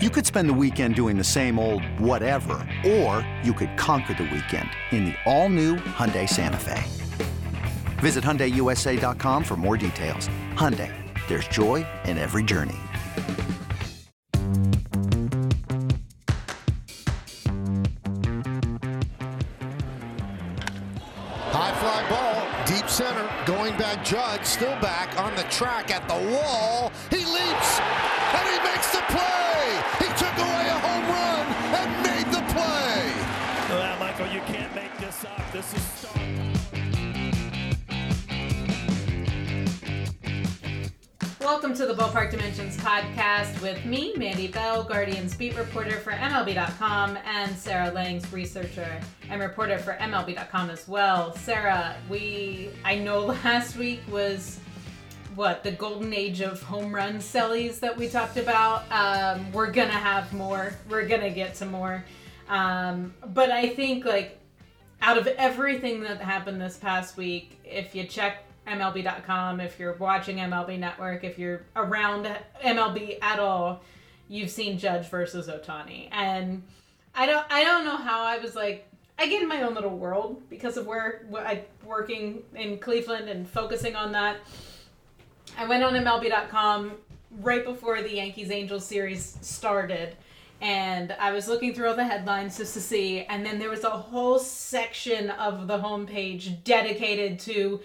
[0.00, 4.30] You could spend the weekend doing the same old whatever, or you could conquer the
[4.32, 6.84] weekend in the all-new Hyundai Santa Fe.
[7.98, 10.28] Visit HyundaiUSA.com for more details.
[10.54, 10.94] Hyundai,
[11.26, 12.76] there's joy in every journey.
[21.50, 26.14] High fly ball, deep center, going back Judge, still back on the track at the
[26.32, 26.77] wall.
[41.68, 47.18] Welcome to the Ballpark Dimensions podcast with me, Mandy Bell, Guardians beat reporter for MLB.com,
[47.26, 51.36] and Sarah Langs, researcher and reporter for MLB.com as well.
[51.36, 54.60] Sarah, we I know last week was
[55.34, 58.90] what the golden age of home run sellies that we talked about.
[58.90, 60.72] Um, we're gonna have more.
[60.88, 62.02] We're gonna get some more.
[62.48, 64.40] Um, but I think like
[65.02, 70.36] out of everything that happened this past week, if you check MLB.com, if you're watching
[70.36, 72.28] MLB Network, if you're around
[72.64, 73.82] MLB at all,
[74.28, 76.08] you've seen Judge versus Ohtani.
[76.12, 76.62] And
[77.14, 79.96] I don't I don't know how I was like I get in my own little
[79.96, 84.36] world because of where I working in Cleveland and focusing on that.
[85.56, 86.92] I went on MLB.com
[87.40, 90.16] right before the Yankees Angels series started
[90.60, 93.84] and I was looking through all the headlines just to see, and then there was
[93.84, 97.80] a whole section of the homepage dedicated to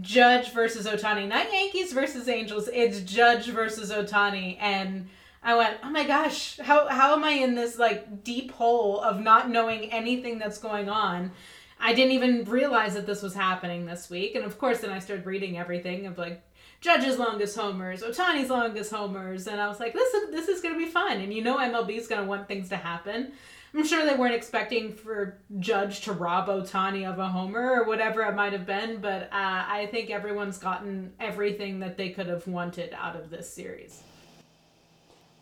[0.00, 2.68] Judge versus Ohtani, not Yankees versus Angels.
[2.72, 5.08] It's Judge versus Ohtani, and
[5.42, 9.20] I went, oh my gosh, how how am I in this like deep hole of
[9.20, 11.32] not knowing anything that's going on?
[11.80, 14.98] I didn't even realize that this was happening this week, and of course, then I
[14.98, 16.42] started reading everything of like
[16.80, 20.76] Judge's longest homers, Ohtani's longest homers, and I was like, this is this is gonna
[20.76, 21.20] be fun.
[21.20, 23.32] And you know MLB's gonna want things to happen.
[23.74, 28.22] I'm sure they weren't expecting for Judge to rob Ohtani of a homer or whatever
[28.22, 32.46] it might have been, but uh, I think everyone's gotten everything that they could have
[32.46, 34.02] wanted out of this series.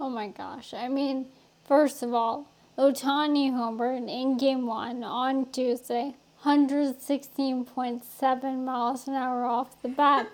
[0.00, 0.74] Oh my gosh.
[0.74, 1.26] I mean,
[1.66, 9.80] first of all, Ohtani homered in game one on Tuesday, 116.7 miles an hour off
[9.82, 10.28] the bat.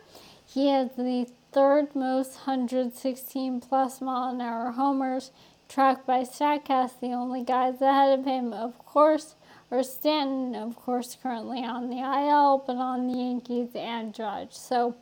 [0.44, 5.30] He has the third most 116 plus mile an hour homers,
[5.72, 7.00] tracked by StatCast.
[7.00, 9.36] The only guys ahead of him, of course,
[9.70, 14.52] are Stanton, of course, currently on the IL, but on the Yankees and Judge.
[14.52, 14.96] So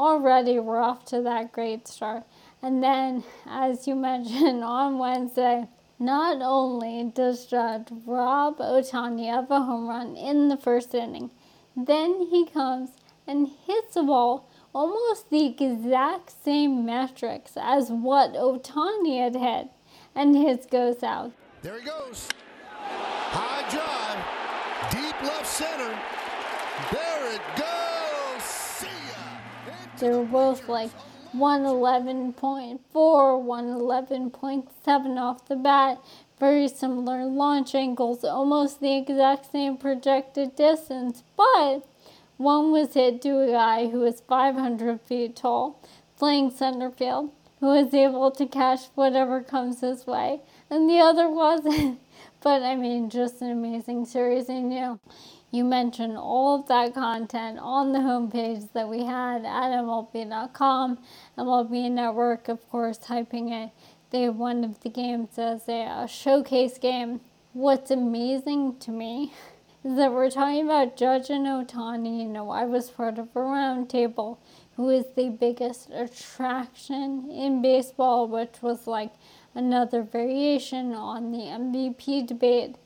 [0.00, 2.24] already we're off to that great start.
[2.60, 5.68] And then, as you mentioned on Wednesday,
[6.00, 11.30] not only does Judge rob Ohtani of a home run in the first inning,
[11.76, 12.90] then he comes
[13.28, 19.68] and hits a ball almost the exact same metrics as what Ohtani had hit,
[20.16, 21.32] and his goes out.
[21.62, 22.28] There he goes.
[22.72, 24.18] High drive,
[24.90, 25.98] deep left center.
[26.90, 28.42] There it goes.
[28.42, 29.72] See ya.
[29.98, 30.90] They were both like
[31.34, 35.98] 111.4, 111.7 off the bat.
[36.38, 41.86] Very similar launch angles, almost the exact same projected distance, but
[42.36, 45.80] one was hit to a guy who was 500 feet tall,
[46.18, 47.30] playing center field,
[47.60, 50.40] who was able to catch whatever comes his way,
[50.70, 52.00] and the other wasn't.
[52.42, 55.00] but I mean, just an amazing series, and you know,
[55.50, 60.98] you mentioned all of that content on the homepage that we had at MLB.com.
[61.38, 63.70] MLB Network, of course, typing it.
[64.10, 67.20] They have one of the games as a, a showcase game.
[67.52, 69.32] What's amazing to me
[69.84, 72.20] is that we're talking about Judge and Ohtani.
[72.20, 74.38] You know, I was part of a roundtable
[74.76, 79.12] who is the biggest attraction in baseball, which was like
[79.54, 82.76] another variation on the MVP debate.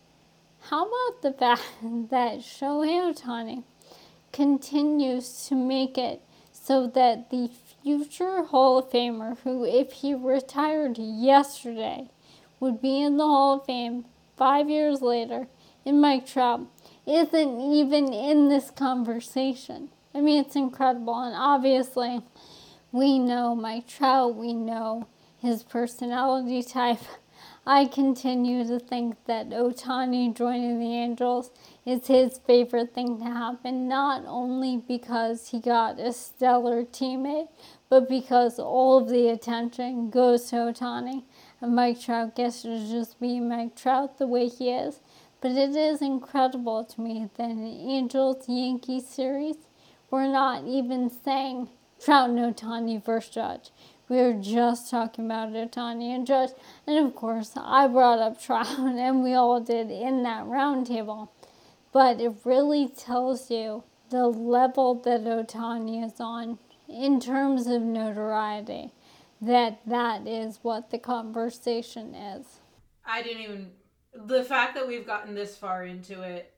[0.69, 3.65] How about the fact that Shohei Ohtani
[4.33, 7.51] continues to make it so that the
[7.83, 12.09] future Hall of Famer, who, if he retired yesterday,
[12.61, 14.05] would be in the Hall of Fame
[14.37, 15.49] five years later,
[15.85, 16.67] in Mike Trout,
[17.07, 19.89] isn't even in this conversation.
[20.15, 21.21] I mean, it's incredible.
[21.21, 22.23] And obviously,
[22.93, 25.07] we know Mike Trout, we know
[25.39, 27.01] his personality type.
[27.67, 31.51] I continue to think that Ohtani joining the Angels
[31.87, 37.49] is his favorite thing to happen, not only because he got a stellar teammate,
[37.89, 41.23] but because all of the attention goes to Ohtani.
[41.61, 45.01] And Mike Trout gets to just be Mike Trout the way he is.
[45.41, 49.57] But it is incredible to me that the Angels Yankees series,
[50.11, 51.69] we're not even saying
[52.03, 53.71] Trout and Ohtani versus Judge.
[54.09, 56.51] We were just talking about Ohtani and Judge,
[56.87, 61.29] and of course, I brought up Trout, and we all did in that roundtable.
[61.93, 66.59] But it really tells you the level that Ohtani is on
[66.89, 68.93] in terms of notoriety.
[69.41, 72.61] That that is what the conversation is.
[73.07, 73.71] I didn't even
[74.13, 76.53] the fact that we've gotten this far into it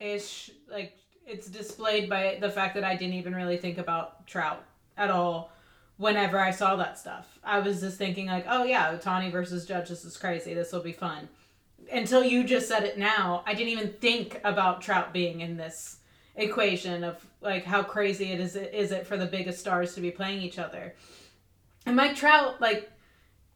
[0.00, 0.96] is like
[1.28, 4.64] it's displayed by the fact that I didn't even really think about Trout
[4.96, 5.52] at all
[5.98, 7.38] whenever I saw that stuff.
[7.44, 10.54] I was just thinking like, oh yeah, Ohtani versus Judge, this is crazy.
[10.54, 11.28] This will be fun.
[11.92, 15.98] Until you just said it now, I didn't even think about Trout being in this
[16.36, 20.10] equation of like how crazy it is is it for the biggest stars to be
[20.10, 20.94] playing each other.
[21.84, 22.90] And Mike Trout, like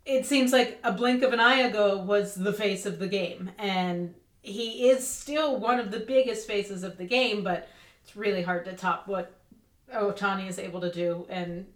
[0.05, 3.53] it seems like a blink of an eye ago was the face of the game
[3.59, 7.69] and he is still one of the biggest faces of the game, but
[8.03, 9.35] it's really hard to top what
[9.95, 11.67] Ohtani is able to do and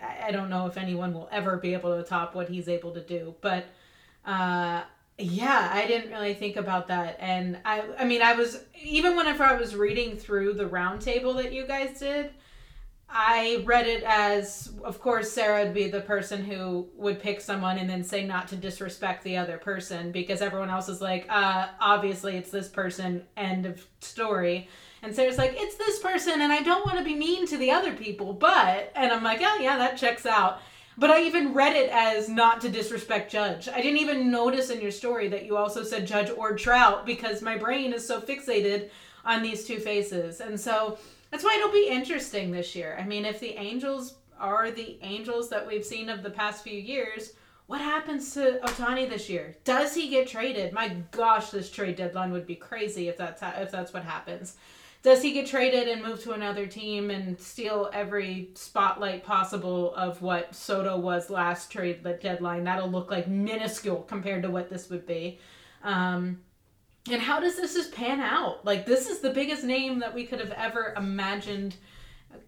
[0.00, 3.00] I don't know if anyone will ever be able to top what he's able to
[3.00, 3.34] do.
[3.40, 3.66] But
[4.24, 4.82] uh,
[5.18, 7.16] yeah, I didn't really think about that.
[7.20, 11.52] And I, I mean, I was, even whenever I was reading through the roundtable that
[11.52, 12.30] you guys did,
[13.08, 17.78] I read it as, of course, Sarah would be the person who would pick someone
[17.78, 21.68] and then say not to disrespect the other person because everyone else is like, uh,
[21.80, 24.68] obviously it's this person, end of story.
[25.02, 27.70] And Sarah's like, it's this person, and I don't want to be mean to the
[27.70, 30.60] other people, but, and I'm like, oh, yeah, that checks out.
[30.96, 33.68] But I even read it as not to disrespect Judge.
[33.68, 37.42] I didn't even notice in your story that you also said Judge or Trout because
[37.42, 38.90] my brain is so fixated
[39.24, 40.40] on these two faces.
[40.40, 40.98] And so
[41.34, 42.96] that's why it'll be interesting this year.
[42.96, 46.78] I mean, if the Angels are the Angels that we've seen of the past few
[46.78, 47.32] years,
[47.66, 49.56] what happens to Ohtani this year?
[49.64, 50.72] Does he get traded?
[50.72, 54.54] My gosh, this trade deadline would be crazy if that's if that's what happens
[55.02, 60.22] does he get traded and move to another team and steal every spotlight possible of
[60.22, 62.64] what Soto was last trade deadline?
[62.64, 65.38] That'll look like minuscule compared to what this would be.
[65.82, 66.40] Um,
[67.10, 68.64] and how does this just pan out?
[68.64, 71.76] Like this is the biggest name that we could have ever imagined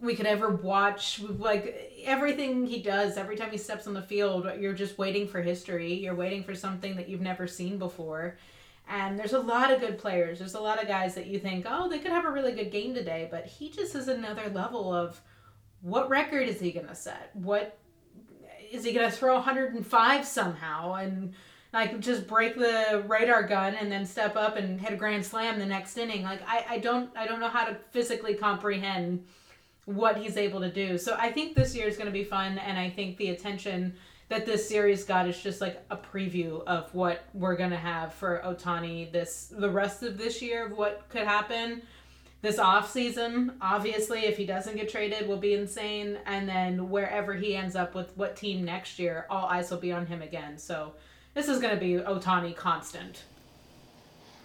[0.01, 4.45] we could ever watch like everything he does every time he steps on the field
[4.59, 8.37] you're just waiting for history you're waiting for something that you've never seen before
[8.89, 10.39] and there's a lot of good players.
[10.39, 12.71] There's a lot of guys that you think, oh, they could have a really good
[12.71, 15.21] game today, but he just is another level of
[15.81, 17.31] what record is he going to set?
[17.35, 17.79] What
[18.71, 21.35] is he going to throw 105 somehow and
[21.77, 25.59] like just break the radar gun and then step up and hit a grand slam
[25.59, 26.23] the next inning?
[26.23, 29.27] Like I, I don't I don't know how to physically comprehend
[29.85, 30.97] what he's able to do.
[30.97, 33.95] So I think this year is going to be fun, and I think the attention
[34.31, 38.43] that this series got is just like a preview of what we're gonna have for
[38.45, 41.83] Ohtani this the rest of this year of what could happen.
[42.43, 46.19] This off season, obviously, if he doesn't get traded, will be insane.
[46.27, 49.93] And then wherever he ends up with what team next year, all eyes will be
[49.93, 50.59] on him again.
[50.59, 50.95] So
[51.37, 53.25] this is gonna be Ohtani constant.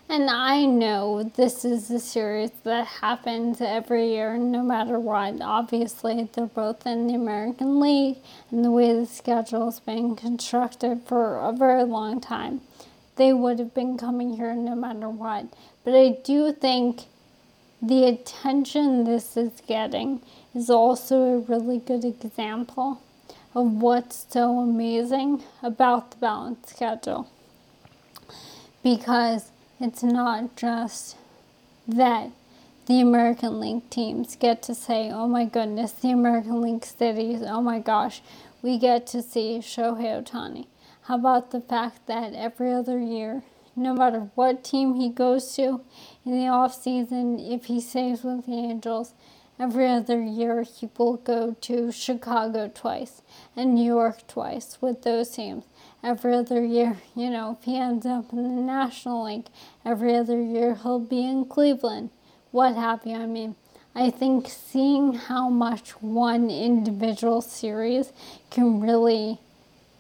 [0.10, 5.42] And I know this is a series that happens every year, no matter what.
[5.42, 8.18] Obviously, they're both in the American League,
[8.52, 12.60] and the way the schedule has been constructed for a very long time,
[13.16, 15.46] they would have been coming here no matter what.
[15.86, 17.04] But I do think
[17.82, 20.22] the attention this is getting
[20.54, 23.02] is also a really good example
[23.54, 27.30] of what's so amazing about the balanced schedule.
[28.84, 31.18] Because it's not just
[31.88, 32.32] that
[32.88, 37.62] the American League teams get to say, oh my goodness, the American League cities, oh
[37.62, 38.22] my gosh,
[38.62, 40.68] we get to see Shohei Ohtani.
[41.04, 43.44] How about the fact that every other year,
[43.76, 45.82] no matter what team he goes to
[46.26, 49.14] in the off season, if he stays with the Angels,
[49.62, 53.22] every other year he will go to Chicago twice
[53.56, 55.66] and New York twice with those teams
[56.04, 56.98] every other year.
[57.16, 59.46] You know, if he ends up in the National League,
[59.86, 62.10] every other year he'll be in Cleveland.
[62.50, 63.18] What have you?
[63.18, 63.56] I mean,
[63.94, 68.12] I think seeing how much one individual series
[68.50, 69.38] can really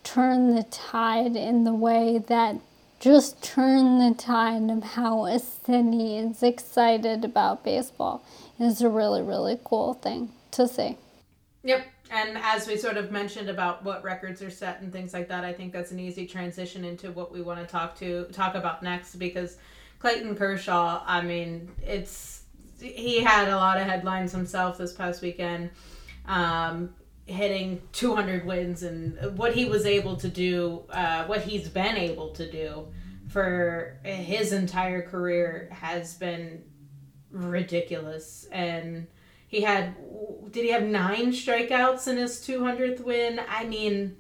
[0.03, 2.55] turn the tide in the way that
[2.99, 8.23] just turn the tide of how a city is excited about baseball
[8.61, 10.97] is a really, really cool thing to see.
[11.63, 15.27] Yep, and as we sort of mentioned about what records are set and things like
[15.29, 18.55] that, I think that's an easy transition into what we want to talk to talk
[18.55, 19.57] about next because
[19.99, 22.43] Clayton Kershaw, I mean, it's
[22.79, 25.69] he had a lot of headlines himself this past weekend.
[26.25, 26.93] Um,
[27.25, 32.31] hitting 200 wins and what he was able to do, uh, what he's been able
[32.31, 32.87] to do
[33.29, 36.63] for his entire career has been
[37.31, 38.47] ridiculous.
[38.51, 39.07] And
[39.47, 39.95] he had
[40.51, 43.39] did he have nine strikeouts in his 200th win?
[43.49, 44.17] I mean,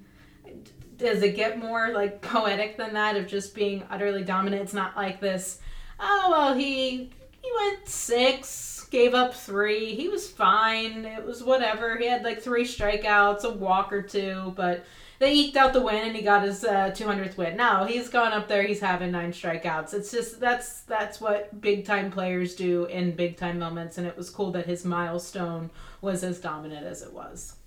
[0.97, 4.61] does it get more like poetic than that of just being utterly dominant?
[4.61, 5.59] It's not like this.
[5.99, 9.95] Oh well, he he went six, gave up three.
[9.95, 11.05] He was fine.
[11.05, 11.97] It was whatever.
[11.97, 14.85] He had like three strikeouts, a walk or two, but
[15.21, 17.55] they eked out the win and he got his uh, 200th win.
[17.55, 18.63] Now he's gone up there.
[18.63, 19.93] He's having nine strikeouts.
[19.93, 24.17] It's just that's that's what big time players do in big time moments, and it
[24.17, 25.69] was cool that his milestone
[26.01, 27.57] was as dominant as it was.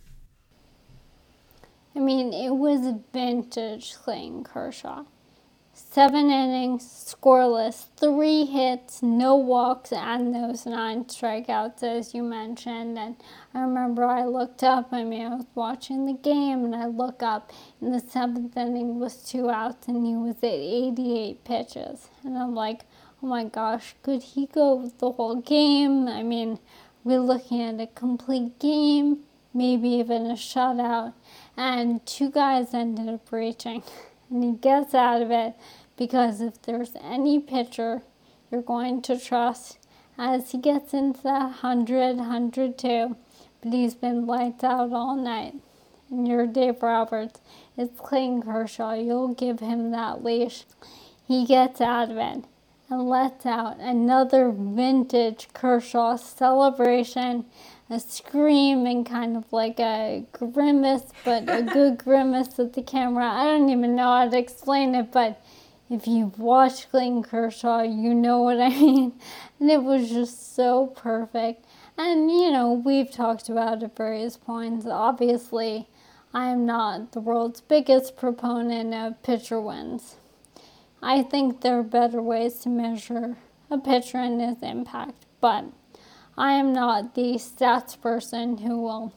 [1.94, 5.04] I mean, it was a vintage thing, Kershaw.
[5.76, 12.97] Seven innings, scoreless, three hits, no walks, and those nine strikeouts, as you mentioned.
[12.97, 13.16] And
[13.52, 17.25] I remember I looked up, I mean, I was watching the game, and I look
[17.25, 17.50] up,
[17.81, 22.09] and the seventh inning was two outs, and he was at 88 pitches.
[22.23, 22.83] And I'm like,
[23.21, 26.07] oh my gosh, could he go the whole game?
[26.07, 26.61] I mean,
[27.02, 31.14] we're looking at a complete game, maybe even a shutout.
[31.57, 33.83] And two guys ended up reaching.
[34.31, 35.54] and he gets out of it
[35.97, 38.02] because if there's any pitcher
[38.50, 39.78] you're going to trust
[40.16, 43.16] as he gets into that 100, 102,
[43.61, 45.54] but he's been lights out all night.
[46.11, 47.40] And you're Dave Roberts.
[47.76, 48.93] It's Clayton Kershaw.
[48.93, 50.64] You'll give him that leash.
[51.26, 52.45] He gets out of it
[52.88, 57.47] and lets out another vintage Kershaw celebration
[57.94, 63.26] a scream and kind of like a grimace, but a good grimace at the camera.
[63.26, 65.40] I don't even know how to explain it, but
[65.88, 69.12] if you've watched Clayton Kershaw, you know what I mean.
[69.60, 71.64] And it was just so perfect.
[71.96, 74.86] And, you know, we've talked about at various points.
[74.86, 75.88] Obviously,
[76.32, 80.16] I am not the world's biggest proponent of pitcher wins.
[81.00, 83.36] I think there are better ways to measure
[83.70, 85.66] a pitcher and his impact, but
[86.36, 89.12] I am not the stats person who will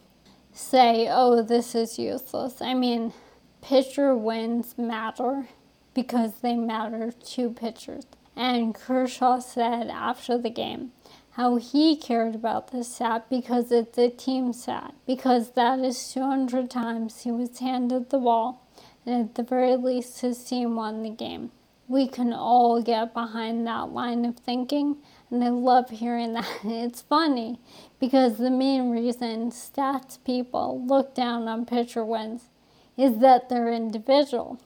[0.51, 2.61] say, oh, this is useless.
[2.61, 3.13] I mean,
[3.61, 5.47] pitcher wins matter
[5.93, 8.05] because they matter to pitchers.
[8.35, 10.91] And Kershaw said after the game
[11.31, 16.69] how he cared about the stat because it's a team stat, because that is 200
[16.69, 18.67] times he was handed the ball,
[19.05, 21.51] and at the very least, his team won the game.
[21.87, 24.97] We can all get behind that line of thinking
[25.29, 26.47] and I love hearing that.
[26.63, 27.59] It's funny
[27.99, 32.49] because the main reason stats people look down on pitcher wins
[32.97, 34.59] is that they're individual.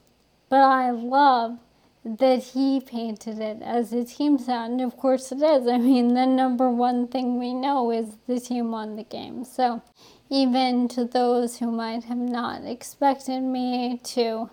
[0.50, 1.60] But I love
[2.03, 5.68] that he painted it as a team stat, and of course it is.
[5.68, 9.44] I mean, the number one thing we know is the team won the game.
[9.46, 9.82] So,
[10.30, 14.50] even to those who might have not expected me to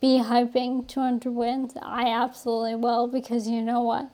[0.00, 4.10] be hyping 200 wins, I absolutely will because you know what?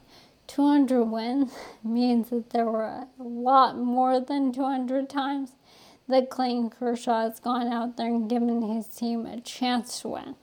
[0.50, 1.52] 200 wins
[1.84, 5.52] means that there were a lot more than 200 times
[6.08, 10.34] that Clayton Kershaw has gone out there and given his team a chance to win.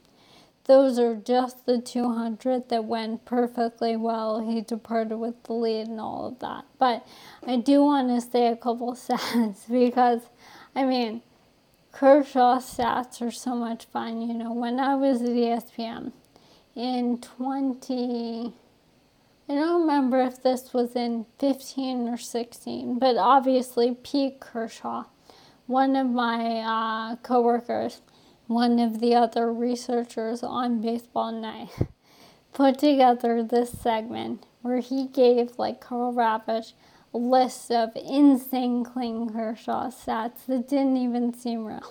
[0.63, 4.39] Those are just the 200 that went perfectly well.
[4.39, 6.65] He departed with the lead and all of that.
[6.79, 7.05] But
[7.45, 10.21] I do want to say a couple stats because,
[10.73, 11.21] I mean,
[11.91, 14.21] Kershaw stats are so much fun.
[14.21, 16.13] You know, when I was at ESPN
[16.75, 18.53] in 20.
[19.49, 25.05] I don't remember if this was in 15 or 16, but obviously Pete Kershaw,
[25.67, 28.01] one of my uh, coworkers,
[28.47, 31.69] one of the other researchers on Baseball Night,
[32.53, 36.73] put together this segment where he gave, like Karl Ravech,
[37.13, 41.89] a list of insane Clayton Kershaw stats that didn't even seem real.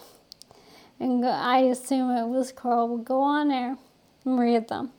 [1.00, 3.78] And I assume it was Karl would go on air
[4.26, 4.92] and read them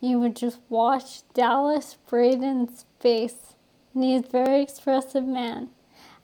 [0.00, 3.54] you would just watch Dallas Braden's face,
[3.94, 5.70] and he's a very expressive man,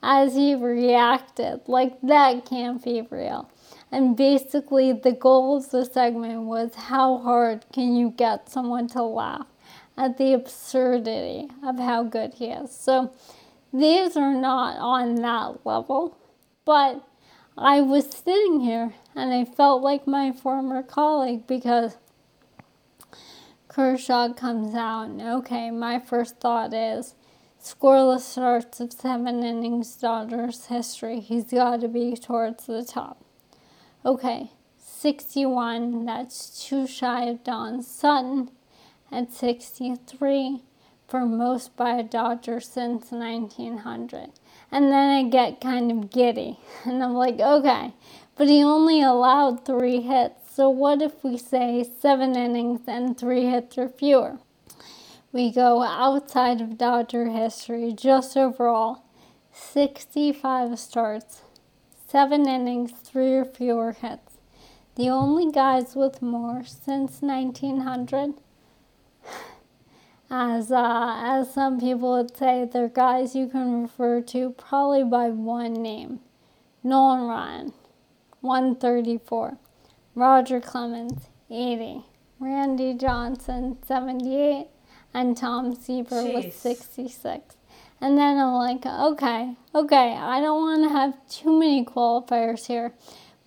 [0.03, 1.63] as he reacted.
[1.67, 3.51] Like, that can't be real.
[3.91, 9.03] And basically, the goal of the segment was how hard can you get someone to
[9.03, 9.47] laugh
[9.97, 12.75] at the absurdity of how good he is.
[12.75, 13.13] So,
[13.73, 16.17] these are not on that level,
[16.65, 17.05] but
[17.57, 21.97] I was sitting here and I felt like my former colleague because
[23.75, 27.17] Kershaw comes out, okay, my first thought is
[27.61, 31.19] scoreless starts of seven innings Dodgers history.
[31.19, 33.25] He's got to be towards the top.
[34.07, 38.53] Okay, 61, that's too shy of Don Sutton
[39.11, 40.63] at 63
[41.09, 44.31] for most by a Dodger since 1900.
[44.71, 47.93] And then I get kind of giddy, and I'm like, okay,
[48.37, 50.44] but he only allowed three hits.
[50.55, 54.39] So what if we say seven innings and three hits or fewer?
[55.33, 59.03] We go outside of Dodger history, just overall,
[59.53, 61.43] 65 starts,
[62.07, 64.39] seven innings, three or fewer hits.
[64.95, 68.35] the only guys with more since 1900.
[70.31, 75.31] As, uh, as some people would say, they're guys you can refer to probably by
[75.31, 76.21] one name.
[76.85, 77.73] Nolan Ryan,
[78.41, 79.59] 134.
[80.15, 82.05] Roger Clemens, 80.
[82.39, 84.69] Randy Johnson, 78.
[85.13, 86.35] And Tom Seaver Jeez.
[86.35, 87.57] with 66.
[88.01, 92.93] And then I'm like, okay, okay, I don't want to have too many qualifiers here.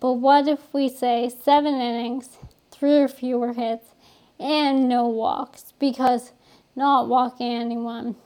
[0.00, 2.38] But what if we say seven innings,
[2.70, 3.94] three or fewer hits,
[4.38, 5.72] and no walks?
[5.78, 6.32] Because
[6.76, 8.16] not walking anyone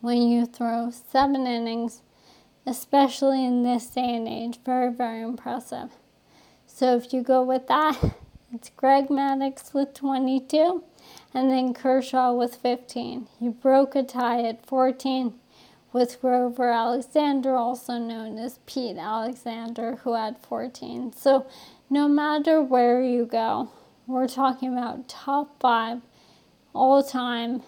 [0.00, 2.02] when you throw seven innings,
[2.66, 5.90] especially in this day and age, very, very impressive.
[6.78, 7.98] So if you go with that,
[8.54, 10.84] it's Greg Maddux with 22
[11.34, 13.26] and then Kershaw with 15.
[13.40, 15.34] He broke a tie at 14
[15.92, 21.12] with Grover Alexander, also known as Pete Alexander, who had 14.
[21.14, 21.48] So
[21.90, 23.70] no matter where you go,
[24.06, 26.00] we're talking about top five
[26.72, 27.62] all time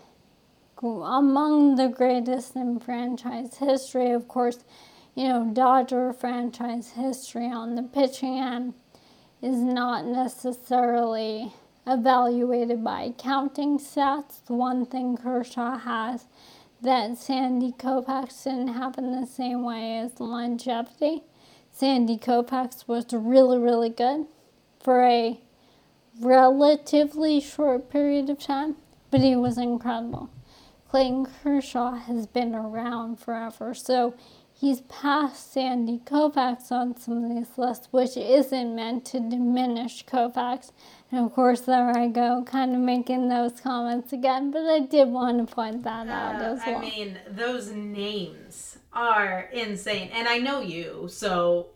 [0.81, 4.13] among the greatest in franchise history.
[4.13, 4.59] Of course,
[5.17, 8.75] you know, Dodger franchise history on the pitching end
[9.43, 11.53] is not necessarily
[11.87, 14.45] evaluated by counting stats.
[14.45, 16.27] The one thing Kershaw has
[16.83, 21.23] that Sandy Koufax didn't have in the same way is longevity.
[21.71, 24.27] Sandy Koufax was really, really good
[24.83, 25.41] for a
[26.21, 28.77] relatively short period of time,
[29.11, 30.31] but he was incredible.
[30.89, 34.15] Clayton Kershaw has been around forever, so
[34.61, 40.71] he's past Sandy Koufax on some of these lists, which isn't meant to diminish Koufax.
[41.11, 45.09] And of course, there I go, kind of making those comments again, but I did
[45.09, 46.79] want to point that out Uh, as well.
[46.79, 50.11] I mean, those names are insane.
[50.13, 51.69] And I know you, so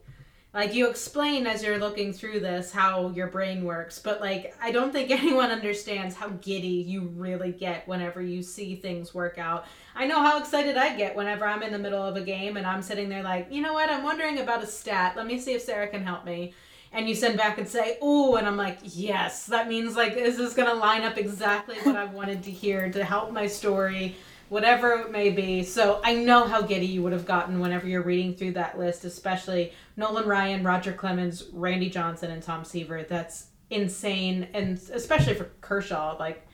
[0.54, 4.70] like you explain as you're looking through this how your brain works, but like I
[4.70, 9.66] don't think anyone understands how giddy you really get whenever you see things work out.
[9.96, 12.66] I know how excited I get whenever I'm in the middle of a game and
[12.66, 15.14] I'm sitting there like, you know what, I'm wondering about a stat.
[15.16, 16.54] Let me see if Sarah can help me.
[16.92, 20.38] And you send back and say, oh and I'm like, "Yes, that means like this
[20.38, 24.14] is gonna line up exactly what I wanted to hear to help my story."
[24.48, 25.62] Whatever it may be.
[25.62, 29.04] So I know how giddy you would have gotten whenever you're reading through that list,
[29.04, 33.04] especially Nolan Ryan, Roger Clemens, Randy Johnson, and Tom Seaver.
[33.04, 36.16] That's insane, and especially for Kershaw.
[36.18, 36.46] Like,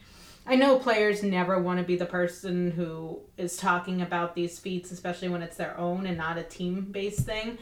[0.46, 4.90] I know players never want to be the person who is talking about these feats,
[4.90, 7.58] especially when it's their own and not a team based thing.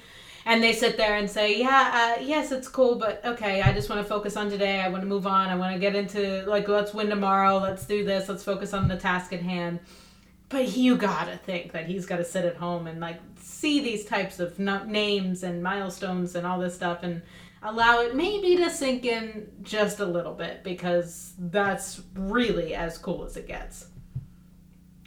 [0.47, 3.91] And they sit there and say, "Yeah, uh, yes, it's cool, but okay, I just
[3.91, 4.81] want to focus on today.
[4.81, 5.49] I want to move on.
[5.49, 7.59] I want to get into like, let's win tomorrow.
[7.59, 8.29] Let's do this.
[8.29, 9.81] Let's focus on the task at hand."
[10.49, 14.41] But you gotta think that he's gotta sit at home and like see these types
[14.41, 17.23] of names and milestones and all this stuff and
[17.63, 23.25] allow it maybe to sink in just a little bit because that's really as cool
[23.25, 23.89] as it gets.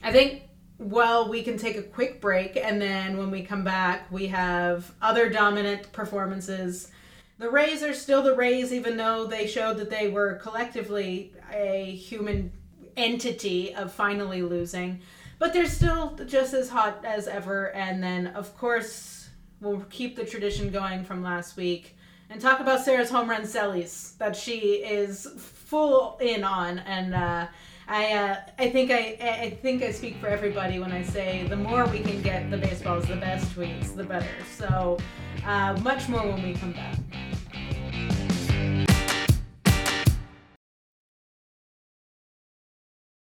[0.04, 0.44] I think
[0.78, 4.94] well we can take a quick break and then when we come back we have
[5.02, 6.92] other dominant performances.
[7.40, 11.86] The Rays are still the Rays even though they showed that they were collectively a
[11.96, 12.52] human
[12.98, 15.02] entity of finally losing
[15.42, 17.74] but they're still just as hot as ever.
[17.74, 21.98] And then, of course, we'll keep the tradition going from last week
[22.30, 26.78] and talk about Sarah's home run sellies that she is full in on.
[26.78, 27.48] And uh,
[27.88, 31.58] I, uh, I think I, I think I speak for everybody when I say the
[31.58, 34.30] more we can get the baseballs, the best tweets, the better.
[34.56, 35.00] So
[35.44, 36.98] uh, much more when we come back.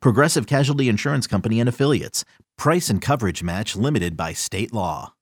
[0.00, 2.24] Progressive Casualty Insurance Company and Affiliates.
[2.56, 5.12] Price and coverage match limited by state law.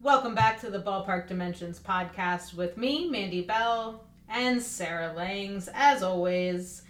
[0.00, 5.68] Welcome back to the Ballpark Dimensions podcast with me, Mandy Bell, and Sarah Langs.
[5.72, 6.82] As always,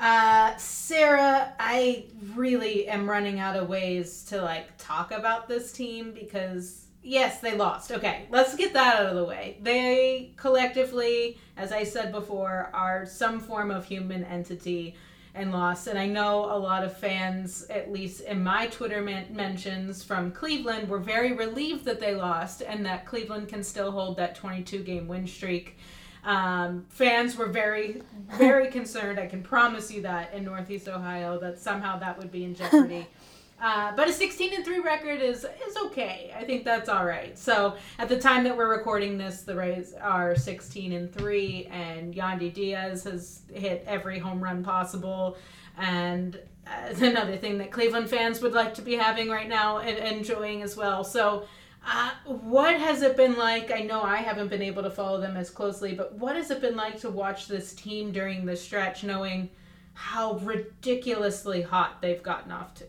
[0.00, 6.12] uh, Sarah, I really am running out of ways to like talk about this team
[6.12, 7.92] because yes, they lost.
[7.92, 9.58] Okay, let's get that out of the way.
[9.60, 14.96] They collectively, as I said before, are some form of human entity
[15.34, 15.86] and lost.
[15.86, 20.32] And I know a lot of fans, at least in my Twitter man- mentions from
[20.32, 24.82] Cleveland, were very relieved that they lost and that Cleveland can still hold that 22
[24.82, 25.76] game win streak.
[26.24, 28.02] Um, fans were very,
[28.36, 29.18] very concerned.
[29.18, 33.06] I can promise you that in Northeast Ohio that somehow that would be in jeopardy.
[33.62, 36.32] Uh, but a 16 and 3 record is is okay.
[36.34, 37.38] I think that's all right.
[37.38, 42.14] So at the time that we're recording this, the Rays are 16 and 3, and
[42.14, 45.36] Yandy Diaz has hit every home run possible.
[45.76, 49.98] And uh, another thing that Cleveland fans would like to be having right now and
[49.98, 51.04] enjoying as well.
[51.04, 51.44] So.
[51.86, 53.70] Uh, what has it been like?
[53.70, 56.60] I know I haven't been able to follow them as closely, but what has it
[56.60, 59.50] been like to watch this team during the stretch, knowing
[59.94, 62.84] how ridiculously hot they've gotten off to?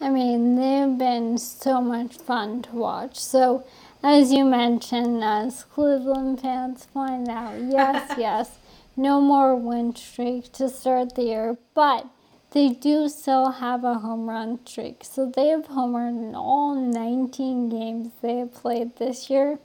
[0.00, 3.18] I mean, they've been so much fun to watch.
[3.18, 3.64] So,
[4.02, 8.58] as you mentioned, as Cleveland fans find out, yes, yes,
[8.96, 12.06] no more win streak to start the year, but
[12.54, 15.02] they do still have a home run streak.
[15.02, 19.58] So they have homered in all 19 games they have played this year.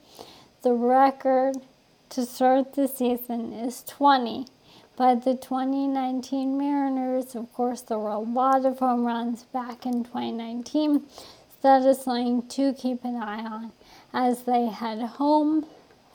[0.63, 1.58] The record
[2.10, 4.47] to start the season is 20.
[4.97, 10.04] But the 2019 Mariners, of course, there were a lot of home runs back in
[10.04, 11.04] 2019.
[11.08, 11.23] So
[11.62, 13.71] that is something to keep an eye on
[14.13, 15.67] as they head home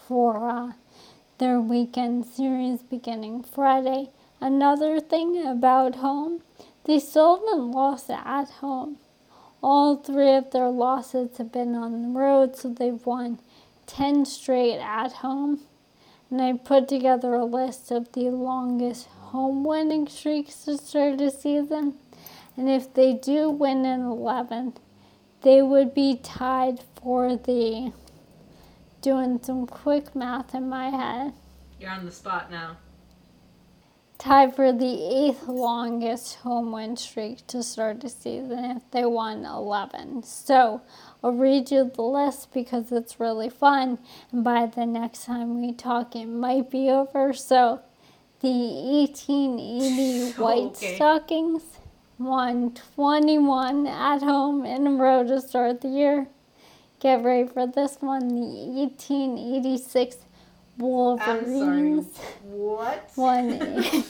[0.08, 0.72] for uh,
[1.38, 4.10] their weekend series beginning Friday.
[4.44, 6.42] Another thing about home,
[6.84, 8.98] they haven't lost at home.
[9.62, 13.38] All three of their losses have been on the road, so they've won
[13.86, 15.60] 10 straight at home
[16.30, 21.30] and I put together a list of the longest home winning streaks to start a
[21.30, 21.94] season.
[22.56, 24.76] And if they do win an 11th,
[25.42, 27.92] they would be tied for the.
[29.00, 31.34] Doing some quick math in my head.
[31.78, 32.78] You're on the spot now.
[34.24, 39.44] Tied for the eighth longest home win streak to start the season if they won
[39.44, 40.22] 11.
[40.22, 40.80] So
[41.22, 43.98] I'll read you the list because it's really fun.
[44.32, 47.34] And by the next time we talk, it might be over.
[47.34, 47.82] So,
[48.40, 50.94] the 1880 White okay.
[50.94, 51.62] Stockings
[52.18, 56.28] won 21 at home in a row to start the year.
[56.98, 58.28] Get ready for this one.
[58.28, 60.16] The 1886
[60.78, 62.18] Wolverines.
[62.42, 63.10] What?
[63.16, 64.04] Won.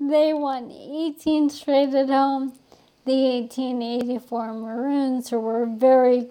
[0.00, 2.54] they won 18 straight at home
[3.06, 6.28] the 1884 Maroons, who we're very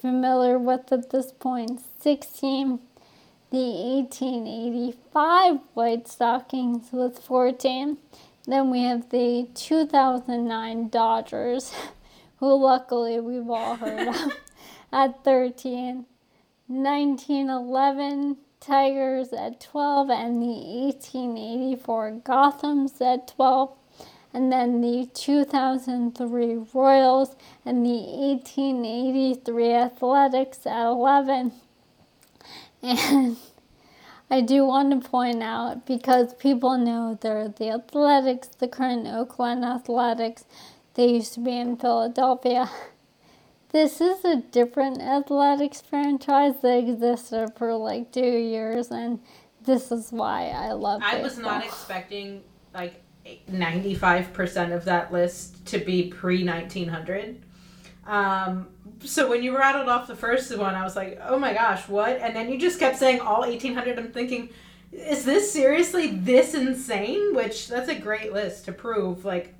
[0.00, 2.78] familiar with at this point, 16.
[3.50, 7.96] The 1885 White Stockings with 14.
[8.46, 11.72] Then we have the 2009 Dodgers,
[12.36, 14.36] who luckily we've all heard of,
[14.92, 16.04] at 13.
[16.70, 23.76] 1911 Tigers at 12, and the 1884 Gothams at 12
[24.32, 31.52] and then the 2003 Royals and the 1883 Athletics at 11.
[32.82, 33.36] And
[34.30, 39.64] I do want to point out because people know they're the Athletics, the current Oakland
[39.64, 40.44] Athletics,
[40.94, 42.70] they used to be in Philadelphia.
[43.72, 49.20] This is a different athletics franchise that existed for like two years, and
[49.62, 51.02] this is why I love.
[51.02, 51.14] It.
[51.14, 52.42] I was not expecting
[52.74, 53.02] like
[53.50, 57.42] 95% of that list to be pre 1900.
[58.06, 58.68] Um,
[59.04, 62.18] so when you rattled off the first one, I was like, oh my gosh, what?
[62.18, 63.98] And then you just kept saying all 1800.
[63.98, 64.50] I'm thinking,
[64.92, 67.34] is this seriously this insane?
[67.36, 69.54] Which that's a great list to prove like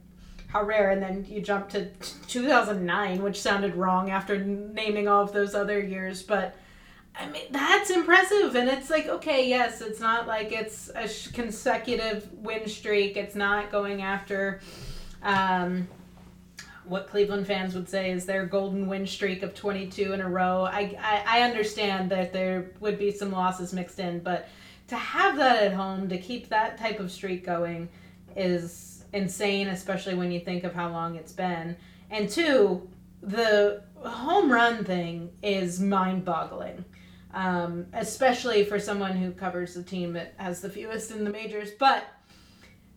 [0.52, 0.90] how rare.
[0.90, 1.86] And then you jump to
[2.26, 6.56] 2009, which sounded wrong after naming all of those other years, but
[7.18, 8.54] I mean, that's impressive.
[8.54, 13.16] And it's like, okay, yes, it's not like it's a consecutive win streak.
[13.16, 14.60] It's not going after
[15.22, 15.88] um,
[16.84, 20.64] what Cleveland fans would say is their golden win streak of 22 in a row.
[20.64, 24.48] I, I, I understand that there would be some losses mixed in, but
[24.88, 27.88] to have that at home, to keep that type of streak going,
[28.34, 31.76] is insane, especially when you think of how long it's been.
[32.10, 32.88] And two,
[33.22, 36.84] the home run thing is mind boggling
[37.32, 41.70] um, especially for someone who covers the team that has the fewest in the majors.
[41.78, 42.04] But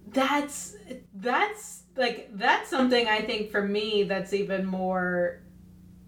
[0.07, 0.75] that's
[1.15, 5.41] that's like that's something I think for me that's even more.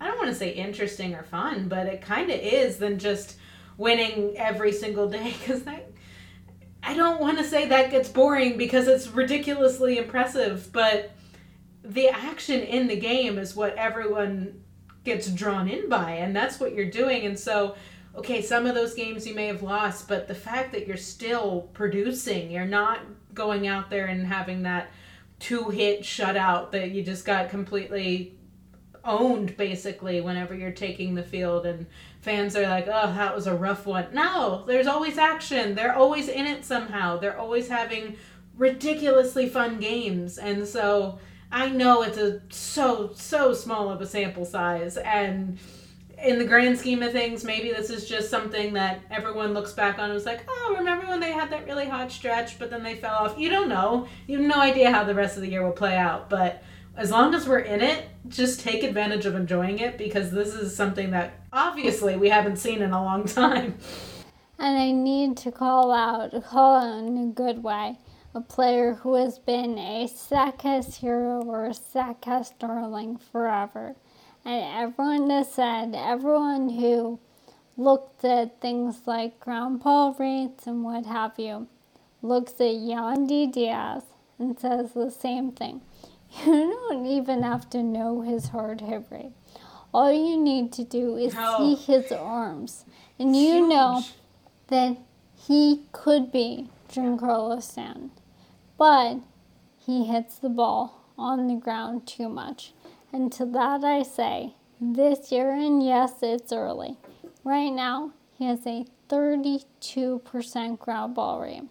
[0.02, 3.38] I don't want to say interesting or fun, but it kind of is than just
[3.78, 5.95] winning every single day because that
[6.86, 11.12] I don't want to say that gets boring because it's ridiculously impressive, but
[11.84, 14.62] the action in the game is what everyone
[15.04, 17.26] gets drawn in by, and that's what you're doing.
[17.26, 17.76] And so,
[18.16, 21.70] okay, some of those games you may have lost, but the fact that you're still
[21.74, 23.00] producing, you're not
[23.34, 24.92] going out there and having that
[25.40, 28.38] two hit shutout that you just got completely
[29.04, 31.86] owned basically whenever you're taking the field and
[32.26, 34.08] fans are like oh that was a rough one.
[34.12, 35.76] No there's always action.
[35.76, 37.18] They're always in it somehow.
[37.18, 38.18] They're always having
[38.58, 40.38] ridiculously fun games.
[40.38, 41.20] And so
[41.52, 44.98] i know it's a so so small of a sample size.
[44.98, 45.60] And
[46.22, 50.00] in the grand scheme of things maybe this is just something that everyone looks back
[50.00, 52.82] on and was like oh remember when they had that really hot stretch but then
[52.82, 53.38] they fell off?
[53.38, 54.08] You don't know.
[54.26, 56.30] You have no idea how the rest of the year will play out.
[56.30, 56.64] But
[56.98, 60.76] as long as we're in it, just take advantage of enjoying it because this is
[60.76, 63.78] something that obviously we haven't seen in a long time.
[64.58, 67.98] And I need to call out, call out in a good way,
[68.34, 73.96] a player who has been a Statcast hero or a Statcast darling forever.
[74.46, 77.20] And everyone has said, everyone who
[77.76, 81.68] looked at things like ground ball rates and what have you,
[82.22, 84.04] looks at Yandy Diaz
[84.40, 85.82] and says the same thing.
[86.46, 89.32] You don't even have to know his hard rate.
[89.94, 91.58] All you need to do is no.
[91.58, 92.86] see his arms,
[93.18, 93.70] and you Huge.
[93.70, 94.04] know
[94.68, 94.98] that
[95.36, 98.12] he could be Giancarlo Stanton.
[98.78, 99.20] But
[99.78, 102.74] he hits the ball on the ground too much.
[103.14, 106.98] And to that I say, this year, and yes, it's early.
[107.44, 111.64] Right now, he has a 32% ground ball rate.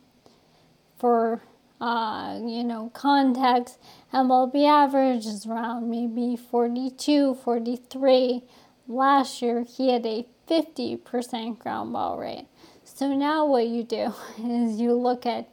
[0.98, 1.42] For
[1.80, 3.78] uh, you know, context,
[4.12, 8.42] MLB average is around maybe 42, 43.
[8.88, 12.46] Last year, he had a 50% ground ball rate.
[12.84, 15.48] So now what you do is you look at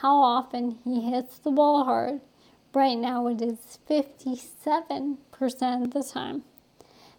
[0.00, 2.20] how often he hits the ball hard.
[2.74, 5.18] Right now, it is 57%
[5.84, 6.42] of the time.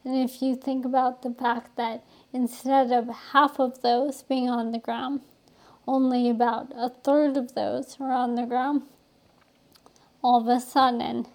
[0.06, 4.72] And if you think about the fact that instead of half of those being on
[4.72, 5.22] the ground,
[5.88, 8.84] only about a third of those are on the ground.
[10.22, 11.28] All of a sudden,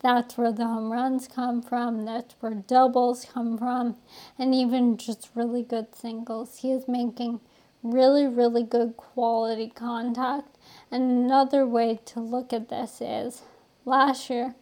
[0.00, 3.96] that's where the home runs come from, that's where doubles come from,
[4.38, 6.58] and even just really good singles.
[6.58, 7.40] He is making
[7.82, 10.58] really, really good quality contact.
[10.90, 13.42] And another way to look at this is
[13.84, 14.54] last year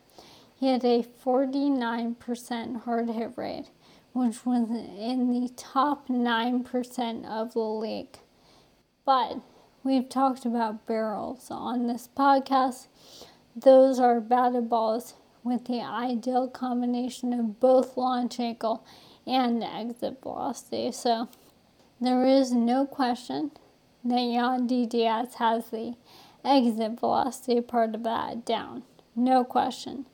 [0.55, 3.71] he had a 49% hard hit rate,
[4.12, 8.19] which was in the top 9% of the league.
[9.05, 9.41] But
[9.83, 12.87] we've talked about barrels on this podcast.
[13.57, 18.85] Those are batted balls with the ideal combination of both launch angle
[19.27, 20.93] and exit velocity.
[20.93, 21.29] So
[22.01, 23.51] there is no question
[24.05, 25.95] that Yandy Diaz has the
[26.45, 28.85] exit velocity part of that down.
[29.17, 30.07] No question.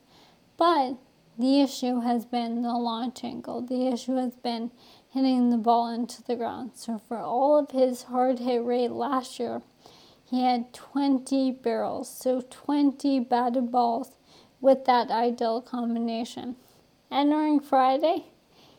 [0.56, 0.96] But
[1.38, 3.60] the issue has been the launch angle.
[3.60, 4.72] The issue has been
[5.10, 6.72] hitting the ball into the ground.
[6.74, 9.62] So for all of his hard hit rate last year,
[10.24, 14.10] he had 20 barrels, so 20 batted balls
[14.60, 16.56] with that ideal combination.
[17.10, 18.26] Entering Friday,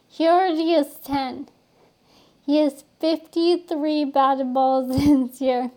[0.08, 1.50] he already has 10.
[2.46, 5.72] He has 53 batted balls this year,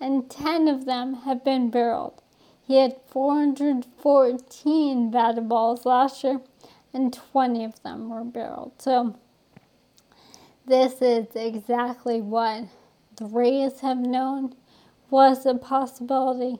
[0.00, 2.22] and 10 of them have been barreled.
[2.64, 6.40] He had 414 batted balls last year,
[6.94, 8.74] and 20 of them were barreled.
[8.78, 9.16] So
[10.66, 12.64] this is exactly what
[13.16, 14.54] the Rays have known
[15.10, 16.58] was a possibility.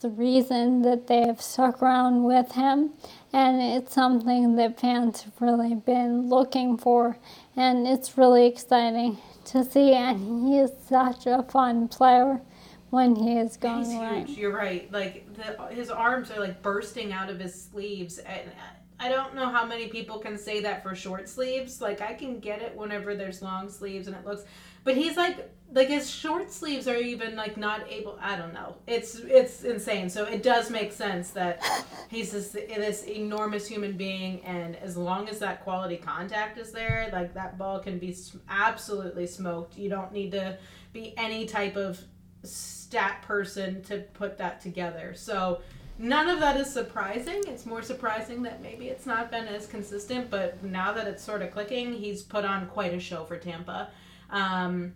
[0.00, 2.90] The reason that they have stuck around with him,
[3.32, 7.16] and it's something that fans have really been looking for,
[7.56, 9.94] and it's really exciting to see.
[9.94, 12.42] And he is such a fun player
[12.90, 14.26] when he is going He's right.
[14.26, 14.38] Huge.
[14.38, 14.92] You're right.
[14.92, 18.50] Like the, his arms are like bursting out of his sleeves, and
[18.98, 21.80] I don't know how many people can say that for short sleeves.
[21.80, 24.44] Like I can get it whenever there's long sleeves and it looks
[24.86, 28.76] but he's like like his short sleeves are even like not able I don't know.
[28.86, 30.08] It's it's insane.
[30.08, 31.60] So it does make sense that
[32.08, 37.10] he's this this enormous human being and as long as that quality contact is there,
[37.12, 38.16] like that ball can be
[38.48, 39.76] absolutely smoked.
[39.76, 40.56] You don't need to
[40.92, 42.00] be any type of
[42.44, 45.14] stat person to put that together.
[45.16, 45.62] So
[45.98, 47.42] None of that is surprising.
[47.46, 51.40] It's more surprising that maybe it's not been as consistent, but now that it's sort
[51.40, 53.88] of clicking, he's put on quite a show for Tampa.
[54.28, 54.94] Um,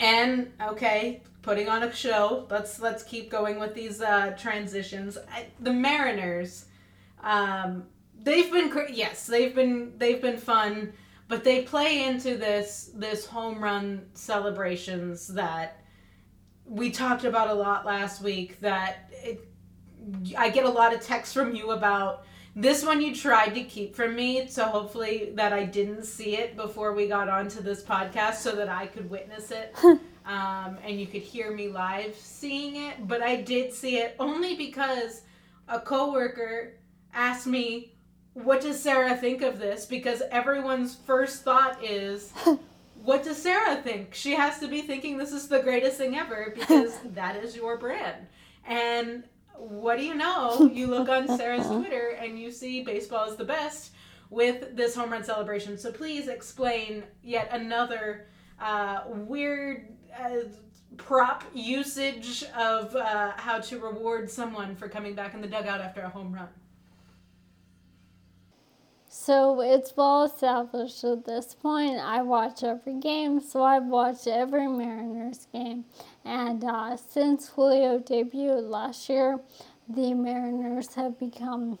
[0.00, 2.46] and okay, putting on a show.
[2.50, 5.18] Let's let's keep going with these uh, transitions.
[5.30, 6.66] I, the Mariners.
[7.22, 7.84] Um,
[8.22, 10.94] they've been yes, they've been they've been fun,
[11.28, 15.82] but they play into this this home run celebrations that
[16.66, 18.60] we talked about a lot last week.
[18.60, 19.12] That
[20.36, 22.24] I get a lot of texts from you about
[22.56, 26.56] this one you tried to keep from me, so hopefully that I didn't see it
[26.56, 29.74] before we got onto this podcast so that I could witness it.
[30.24, 34.54] um, and you could hear me live seeing it, but I did see it only
[34.54, 35.22] because
[35.68, 36.74] a coworker
[37.12, 37.96] asked me,
[38.34, 42.32] "What does Sarah think of this?" Because everyone's first thought is,
[43.02, 46.52] "What does Sarah think?" She has to be thinking this is the greatest thing ever
[46.54, 48.28] because that is your brand.
[48.64, 49.24] And
[49.56, 50.70] what do you know?
[50.74, 53.92] You look on Sarah's Twitter and you see baseball is the best
[54.30, 55.78] with this home run celebration.
[55.78, 58.26] So please explain yet another
[58.60, 59.88] uh, weird
[60.18, 60.48] uh,
[60.96, 66.02] prop usage of uh, how to reward someone for coming back in the dugout after
[66.02, 66.48] a home run.
[69.08, 71.98] So it's well established at this point.
[71.98, 75.84] I watch every game, so I've watched every Mariners game.
[76.24, 79.40] And uh, since Julio debuted last year,
[79.88, 81.78] the Mariners have become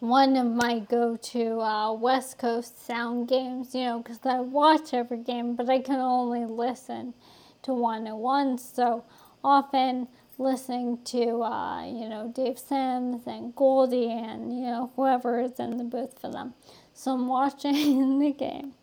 [0.00, 4.92] one of my go to uh, West Coast sound games, you know, because I watch
[4.92, 7.14] every game, but I can only listen
[7.62, 8.62] to one at once.
[8.74, 9.04] So
[9.42, 15.58] often listening to, uh, you know, Dave Sims and Goldie and, you know, whoever is
[15.58, 16.52] in the booth for them.
[16.92, 18.74] So I'm watching the game.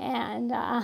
[0.00, 0.82] And, uh,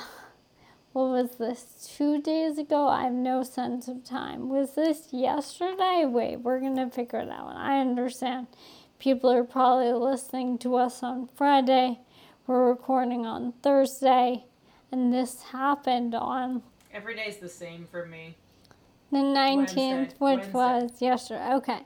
[0.93, 2.89] what was this, two days ago?
[2.89, 4.49] I have no sense of time.
[4.49, 6.05] Was this yesterday?
[6.05, 7.55] Wait, we're going to figure it out.
[7.55, 8.49] I understand
[8.99, 12.01] people are probably listening to us on Friday.
[12.47, 14.45] We're recording on Thursday.
[14.91, 18.35] And this happened on Every day's the same for me.
[19.13, 20.03] the 19th, Wednesday.
[20.19, 20.53] which Wednesday.
[20.53, 21.53] was yesterday.
[21.55, 21.79] Okay.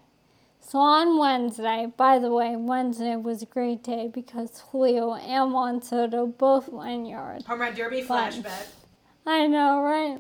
[0.61, 5.83] So on Wednesday, by the way, Wednesday was a great day because Julio and Juan
[5.83, 7.43] Soto both went yard.
[7.43, 8.69] Home run derby flashback.
[9.27, 10.19] I know, right?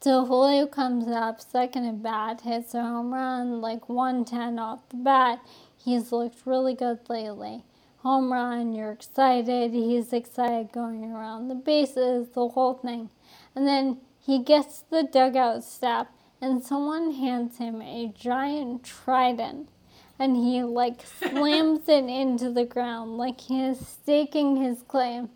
[0.00, 4.96] So Julio comes up, second at bat, hits a home run, like 110 off the
[4.96, 5.40] bat.
[5.82, 7.64] He's looked really good lately.
[7.98, 9.72] Home run, you're excited.
[9.72, 13.08] He's excited going around the bases, the whole thing.
[13.54, 16.08] And then he gets the dugout step,
[16.40, 19.70] and someone hands him a giant trident.
[20.18, 25.30] And he like slams it into the ground like he is staking his claim.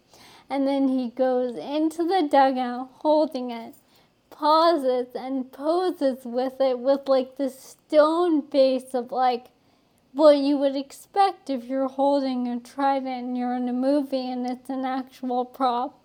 [0.52, 3.74] And then he goes into the dugout holding it,
[4.28, 9.46] pauses and poses with it with like the stone face of like
[10.12, 14.46] what you would expect if you're holding a trident and you're in a movie and
[14.46, 15.98] it's an actual prop.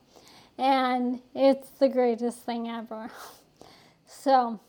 [0.58, 3.12] And it's the greatest thing ever.
[4.10, 4.62] So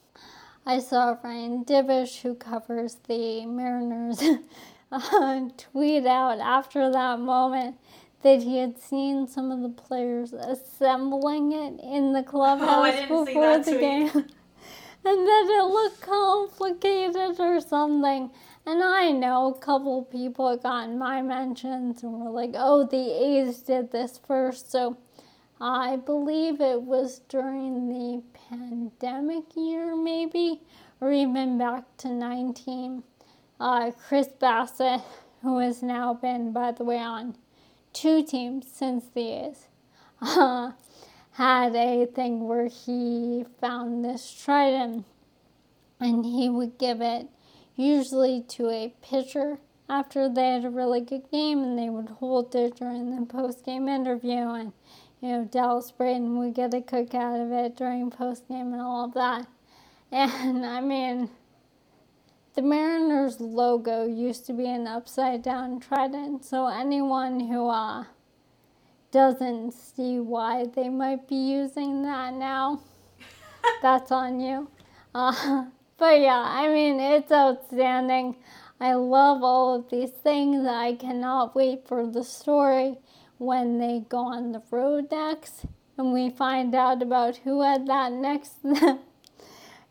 [0.66, 4.20] I saw Ryan Divish, who covers the Mariners,
[4.92, 7.76] uh, tweet out after that moment
[8.22, 13.59] that he had seen some of the players assembling it in the clubhouse Oh, before
[13.59, 14.09] the game.
[15.04, 18.31] and that it looked complicated or something.
[18.66, 23.61] And I know a couple people got my mentions and were like, oh, the A's
[23.61, 24.70] did this first.
[24.70, 24.98] So
[25.61, 30.61] I believe it was during the pandemic year, maybe,
[31.00, 33.02] or even back to 19.
[33.61, 35.02] Uh, Chris Bassitt,
[35.42, 37.37] who has now been, by the way, on
[38.00, 39.66] two teams since the A's,
[40.22, 40.70] uh,
[41.32, 45.04] had a thing where he found this trident
[45.98, 47.26] and he would give it
[47.74, 49.58] usually to a pitcher
[49.88, 53.64] after they had a really good game and they would hold it during the post
[53.64, 54.72] game interview and
[55.20, 58.82] you know Dallas Braden would get a cook out of it during post game and
[58.82, 59.46] all of that.
[60.11, 61.28] And I mean
[62.58, 68.02] the Mariners logo used to be an upside down trident, so anyone who uh
[69.12, 72.80] doesn't see why they might be using that now,
[73.82, 74.68] that's on you.
[75.14, 75.66] Uh,
[75.98, 78.34] but yeah, I mean, it's outstanding.
[78.80, 80.66] I love all of these things.
[80.66, 82.96] I cannot wait for the story
[83.38, 85.64] when they go on the road next
[85.96, 88.54] and we find out about who had that next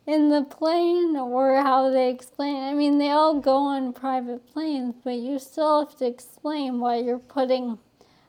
[0.08, 2.56] in the plane or how they explain.
[2.62, 6.96] I mean, they all go on private planes, but you still have to explain why
[6.96, 7.78] you're putting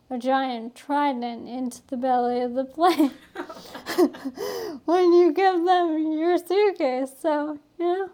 [0.10, 3.12] a giant trident into the belly of the plane
[4.86, 7.12] when you give them your suitcase.
[7.18, 8.08] So, yeah.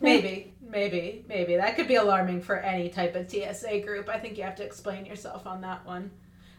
[0.00, 1.54] Maybe, maybe, maybe.
[1.54, 4.08] That could be alarming for any type of TSA group.
[4.08, 6.10] I think you have to explain yourself on that one.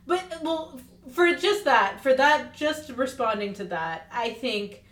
[0.08, 0.80] But, well,
[1.12, 4.85] for just that, for that, just responding to that, I think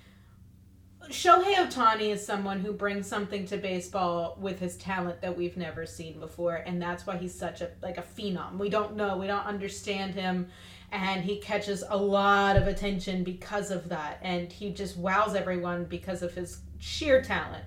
[1.09, 5.85] Shohei Ohtani is someone who brings something to baseball with his talent that we've never
[5.85, 8.57] seen before, and that's why he's such a like a phenom.
[8.57, 10.47] We don't know, we don't understand him,
[10.91, 15.85] and he catches a lot of attention because of that, and he just wows everyone
[15.85, 17.65] because of his sheer talent.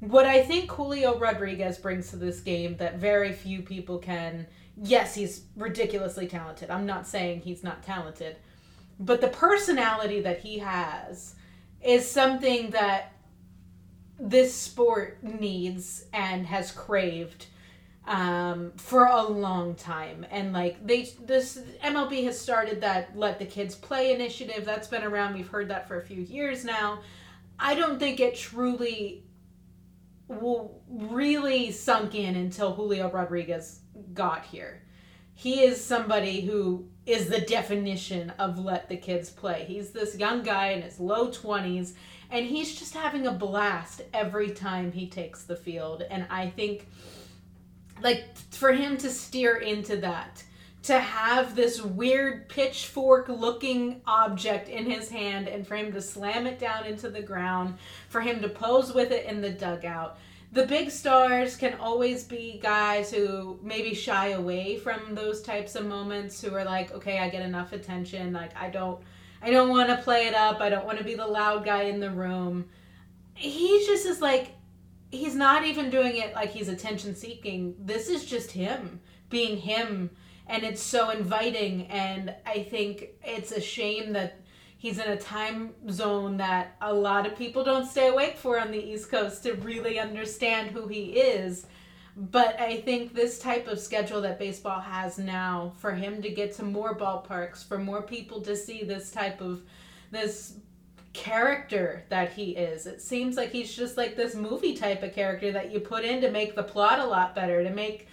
[0.00, 4.46] What I think Julio Rodriguez brings to this game that very few people can.
[4.82, 6.70] Yes, he's ridiculously talented.
[6.70, 8.36] I'm not saying he's not talented,
[8.98, 11.36] but the personality that he has
[11.82, 13.12] is something that
[14.18, 17.46] this sport needs and has craved
[18.06, 20.26] um, for a long time.
[20.30, 25.02] And like they, this MLB has started that let the kids play initiative that's been
[25.02, 25.34] around.
[25.34, 27.00] We've heard that for a few years now.
[27.58, 29.24] I don't think it truly
[30.28, 33.80] will really sunk in until Julio Rodriguez
[34.14, 34.82] got here.
[35.42, 39.64] He is somebody who is the definition of let the kids play.
[39.66, 41.94] He's this young guy in his low 20s
[42.30, 46.86] and he's just having a blast every time he takes the field and I think
[48.00, 50.44] like for him to steer into that
[50.84, 56.46] to have this weird pitchfork looking object in his hand and for him to slam
[56.46, 57.78] it down into the ground,
[58.08, 60.18] for him to pose with it in the dugout.
[60.52, 65.86] The big stars can always be guys who maybe shy away from those types of
[65.86, 69.00] moments who are like, okay, I get enough attention, like I don't
[69.40, 71.84] I don't want to play it up, I don't want to be the loud guy
[71.84, 72.66] in the room.
[73.34, 74.54] He just is like
[75.10, 77.74] he's not even doing it like he's attention seeking.
[77.78, 79.00] This is just him
[79.30, 80.10] being him
[80.46, 84.41] and it's so inviting and i think it's a shame that
[84.82, 88.72] he's in a time zone that a lot of people don't stay awake for on
[88.72, 91.66] the east coast to really understand who he is.
[92.16, 96.52] But i think this type of schedule that baseball has now for him to get
[96.56, 99.62] to more ballparks for more people to see this type of
[100.10, 100.56] this
[101.14, 105.52] character that he is it seems like he's just like this movie type of character
[105.52, 108.08] that you put in to make the plot a lot better to make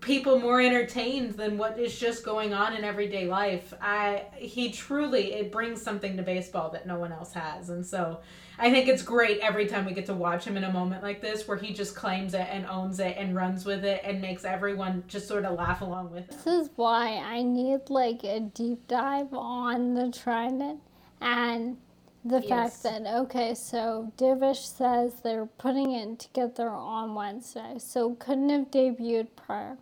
[0.00, 3.74] people more entertained than what is just going on in everyday life.
[3.80, 7.70] I he truly it brings something to baseball that no one else has.
[7.70, 8.20] And so
[8.58, 11.20] I think it's great every time we get to watch him in a moment like
[11.20, 14.44] this where he just claims it and owns it and runs with it and makes
[14.44, 16.36] everyone just sort of laugh along with him.
[16.36, 20.80] This is why I need like a deep dive on the Trident
[21.20, 21.76] and
[22.24, 22.48] the yes.
[22.48, 28.70] fact that okay, so Divish says they're putting it together on Wednesday, so couldn't have
[28.70, 29.78] debuted prior,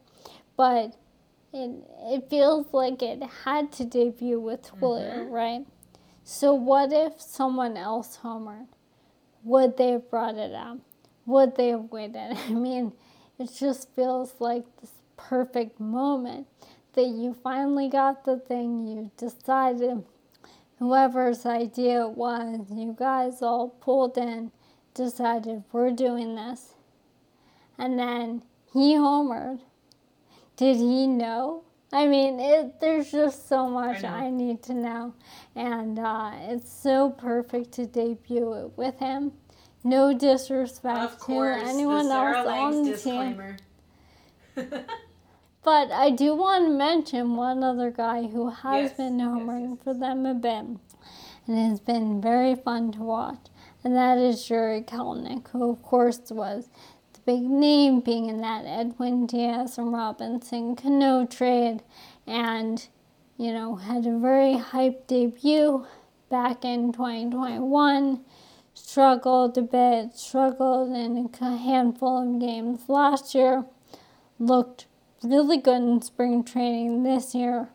[0.56, 0.96] but
[1.52, 1.70] it
[2.02, 5.32] it feels like it had to debut with Julio, mm-hmm.
[5.32, 5.66] right?
[6.22, 8.68] So what if someone else homered?
[9.44, 10.78] Would they have brought it out?
[11.26, 12.36] Would they have waited?
[12.48, 12.92] I mean,
[13.38, 16.46] it just feels like this perfect moment
[16.92, 20.04] that you finally got the thing you decided
[20.78, 24.52] whoever's idea it was, you guys all pulled in,
[24.94, 26.74] decided we're doing this.
[27.76, 29.60] And then he homered.
[30.56, 31.62] Did he know?
[31.92, 35.14] I mean, it, there's just so much I, I need to know.
[35.54, 39.32] And uh, it's so perfect to debut it with him.
[39.84, 43.56] No disrespect to anyone else on the disclaimer.
[44.56, 44.66] team.
[45.70, 49.72] But I do want to mention one other guy who has yes, been homering yes,
[49.74, 49.84] yes.
[49.84, 50.64] for them a bit
[51.46, 53.50] and has been very fun to watch,
[53.84, 56.70] and that is Jarred Kelenic, who of course was
[57.12, 61.82] the big name being in that Edwin Diaz and Robinson Cano trade,
[62.26, 62.88] and
[63.36, 65.86] you know had a very hyped debut
[66.30, 68.24] back in 2021
[68.72, 73.66] struggled a bit, struggled in a handful of games last year,
[74.38, 74.86] looked
[75.22, 77.68] really good in spring training this year.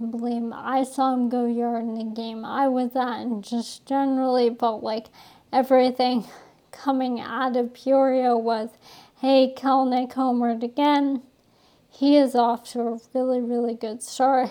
[0.00, 3.86] I believe I saw him go yard in the game I was at, and just
[3.86, 5.06] generally felt like
[5.52, 6.24] everything
[6.72, 8.70] coming out of Peoria was,
[9.20, 11.22] hey, Kelenic homered again.
[11.88, 14.50] He is off to a really, really good start.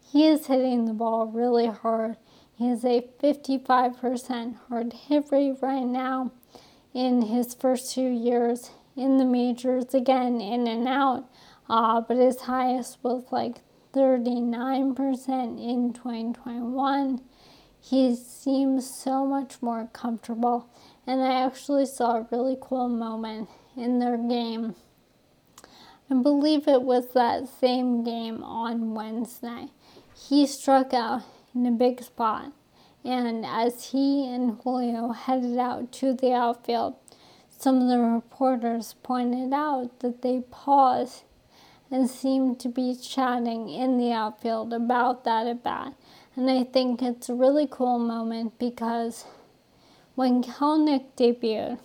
[0.00, 2.16] He is hitting the ball really hard.
[2.54, 6.32] He has a 55% hard hit rate right now
[6.94, 11.24] in his first two years in the majors, again, in and out
[11.68, 13.56] uh, but his highest was like
[13.94, 14.96] 39%
[15.58, 17.20] in 2021.
[17.80, 20.68] He seems so much more comfortable,
[21.06, 24.76] and I actually saw a really cool moment in their game.
[26.10, 29.68] I believe it was that same game on Wednesday.
[30.14, 31.22] He struck out
[31.54, 32.52] in a big spot,
[33.04, 36.94] and as he and Julio headed out to the outfield,
[37.48, 41.24] some of the reporters pointed out that they paused
[41.92, 45.92] and seemed to be chatting in the outfield about that at bat.
[46.34, 49.26] And I think it's a really cool moment because
[50.14, 51.78] when Kelenic debuted,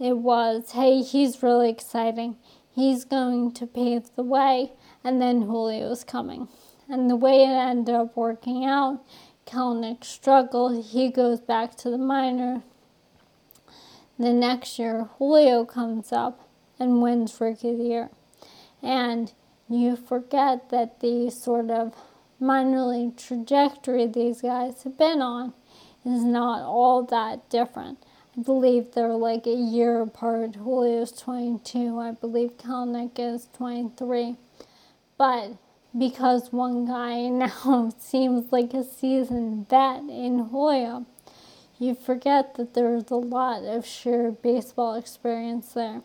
[0.00, 2.36] it was, hey, he's really exciting.
[2.74, 4.72] He's going to pave the way,
[5.04, 6.48] and then Julio's coming.
[6.88, 9.04] And the way it ended up working out,
[9.46, 10.86] Kelenic struggled.
[10.86, 12.62] He goes back to the minor.
[14.18, 18.10] The next year, Julio comes up and wins Rookie of the Year.
[18.82, 19.32] And
[19.68, 21.94] you forget that the sort of
[22.38, 25.52] minor league trajectory these guys have been on
[26.04, 27.98] is not all that different.
[28.36, 30.52] I believe they're like a year apart.
[30.52, 31.98] Julio's 22.
[31.98, 34.36] I believe Kelenic is 23.
[35.16, 35.52] But
[35.96, 41.06] because one guy now seems like a seasoned vet in Julio,
[41.78, 46.02] you forget that there's a lot of shared baseball experience there.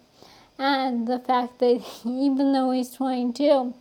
[0.58, 3.74] And the fact that even though he's 22,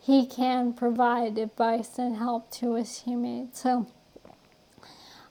[0.00, 3.60] he can provide advice and help to his teammates.
[3.62, 3.86] So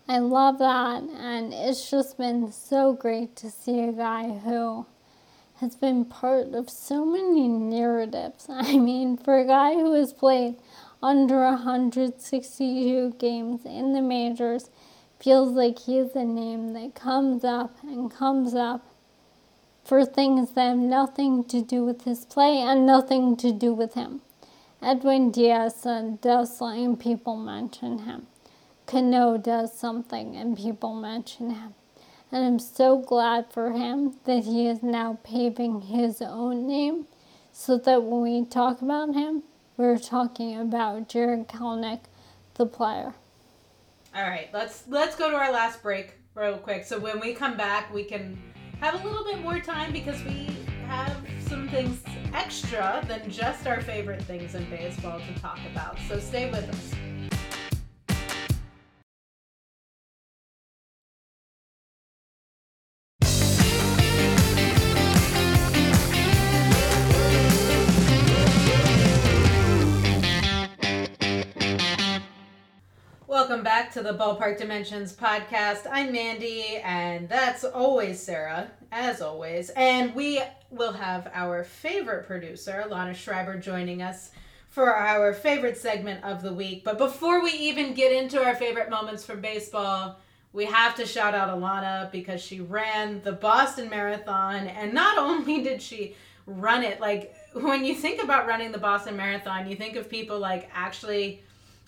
[0.08, 4.86] I love that, and it's just been so great to see a guy who
[5.56, 8.46] has been part of so many narratives.
[8.50, 10.58] I mean, for a guy who has played
[11.02, 14.70] under 162 games in the majors,
[15.20, 18.86] feels like he's a name that comes up and comes up
[19.86, 23.94] for things that have nothing to do with his play and nothing to do with
[23.94, 24.22] him.
[24.82, 25.88] Edwin Diaz
[26.22, 28.28] does something people mention him.
[28.88, 31.74] Cano does something and people mention him.
[32.32, 37.08] And I'm so glad for him that he is now paving his own name
[37.52, 39.44] so that when we talk about him,
[39.78, 42.02] we're talking about Jarred Kelenic,
[42.56, 43.14] the player.
[44.16, 46.86] All right, let's let's go to our last break real quick.
[46.86, 48.38] So when we come back, we can
[48.82, 50.50] have a little bit more time because we
[50.88, 51.16] have
[51.48, 52.02] some things
[52.34, 55.98] extra than just our favorite things in baseball to talk about.
[56.08, 57.05] So stay with us.
[74.06, 75.88] The Ballpark Dimensions podcast.
[75.92, 79.72] I'm Mandy, and that's always Sarah, as always.
[79.72, 84.30] And we will have our favorite producer, Lana Schreiber, joining us
[84.70, 86.84] for our favorite segment of the week.
[86.84, 90.20] But before we even get into our favorite moments from baseball,
[90.54, 95.62] we have to shout out Alana because she ran the Boston Marathon, and not only
[95.64, 99.96] did she run it, like when you think about running the Boston Marathon, you think
[99.96, 101.42] of people like actually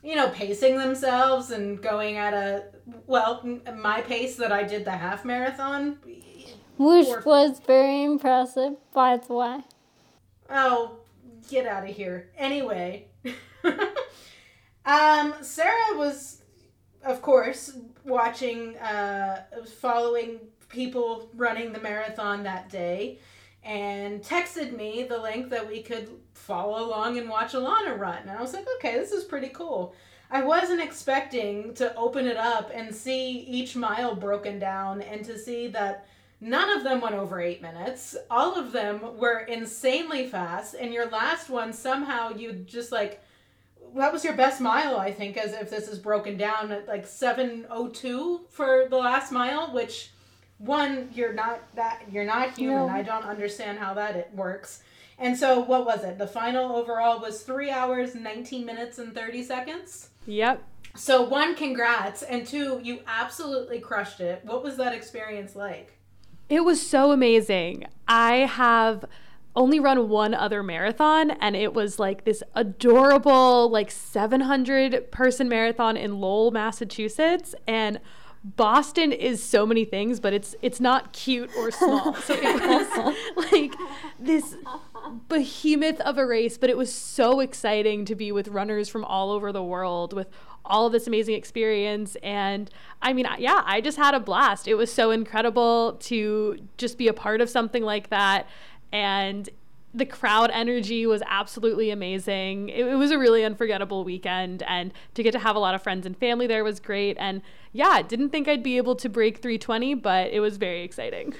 [0.07, 2.63] you know, pacing themselves and going at a
[3.07, 3.45] well,
[3.75, 5.97] my pace that I did the half marathon,
[6.77, 9.59] which or, was very impressive, by the way.
[10.49, 10.99] Oh,
[11.49, 12.29] get out of here!
[12.37, 13.07] Anyway,
[14.85, 16.41] um, Sarah was,
[17.03, 19.43] of course, watching, uh,
[19.81, 20.39] following
[20.69, 23.19] people running the marathon that day,
[23.61, 26.09] and texted me the link that we could
[26.47, 28.19] follow along and watch Alana run.
[28.21, 29.93] And I was like, okay, this is pretty cool.
[30.31, 35.37] I wasn't expecting to open it up and see each mile broken down and to
[35.37, 36.07] see that
[36.39, 38.15] none of them went over eight minutes.
[38.31, 40.73] All of them were insanely fast.
[40.73, 43.21] And your last one, somehow you just like,
[43.95, 47.05] that was your best mile, I think, as if this is broken down at like
[47.05, 50.11] 702 for the last mile, which
[50.59, 52.87] one, you're not that, you're not human.
[52.87, 52.89] No.
[52.89, 54.81] I don't understand how that it works.
[55.19, 56.17] And so, what was it?
[56.17, 60.09] The final overall was three hours, 19 minutes, and 30 seconds.
[60.27, 60.63] Yep.
[60.95, 62.21] So, one, congrats.
[62.21, 64.41] And two, you absolutely crushed it.
[64.43, 65.97] What was that experience like?
[66.49, 67.85] It was so amazing.
[68.07, 69.05] I have
[69.55, 75.97] only run one other marathon and it was like this adorable like 700 person marathon
[75.97, 77.99] in Lowell, Massachusetts and
[78.43, 82.13] Boston is so many things, but it's it's not cute or small.
[82.13, 83.73] So it was like
[84.19, 84.55] this
[85.09, 89.31] behemoth of a race, but it was so exciting to be with runners from all
[89.31, 90.27] over the world with
[90.65, 92.15] all of this amazing experience.
[92.23, 92.69] And
[93.01, 94.67] I mean, yeah, I just had a blast.
[94.67, 98.47] It was so incredible to just be a part of something like that.
[98.91, 99.49] And
[99.93, 102.69] the crowd energy was absolutely amazing.
[102.69, 105.81] It, it, was a really unforgettable weekend, and to get to have a lot of
[105.81, 107.17] friends and family there was great.
[107.19, 107.41] And
[107.73, 111.33] yeah, didn't think I'd be able to break 320, but it was very exciting.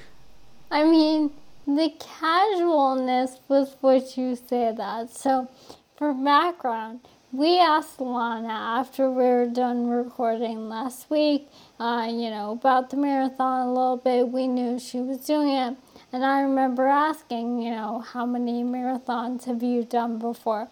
[0.72, 1.32] I mean,
[1.68, 5.13] the casualness was what you say that.
[5.13, 5.49] So,
[5.97, 7.01] for background,
[7.34, 12.95] we asked Lana after we were done recording last week, uh, you know, about the
[12.95, 14.30] marathon a little bit.
[14.30, 15.76] We knew she was doing it.
[16.13, 20.70] And I remember asking, you know, how many marathons have you done before?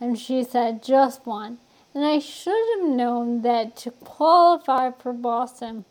[0.00, 1.58] And she said, just one.
[1.92, 5.84] And I should have known that to qualify for Boston,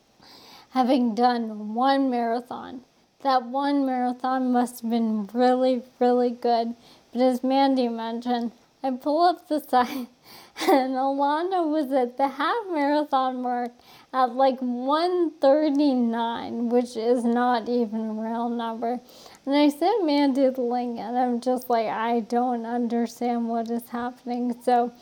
[0.72, 2.82] having done one marathon.
[3.22, 6.76] That one marathon must have been really, really good.
[7.12, 8.52] But as Mandy mentioned,
[8.84, 10.08] I pull up the site
[10.70, 13.72] and Alana was at the half marathon mark
[14.14, 19.00] at like 139, which is not even a real number.
[19.48, 23.90] And I sent Mandy the link, and I'm just like, I don't understand what is
[23.90, 24.56] happening.
[24.62, 24.94] So,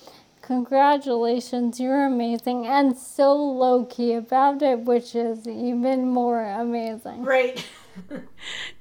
[0.41, 7.24] congratulations, you're amazing, and so low key about it, which is even more amazing.
[7.24, 7.61] Right.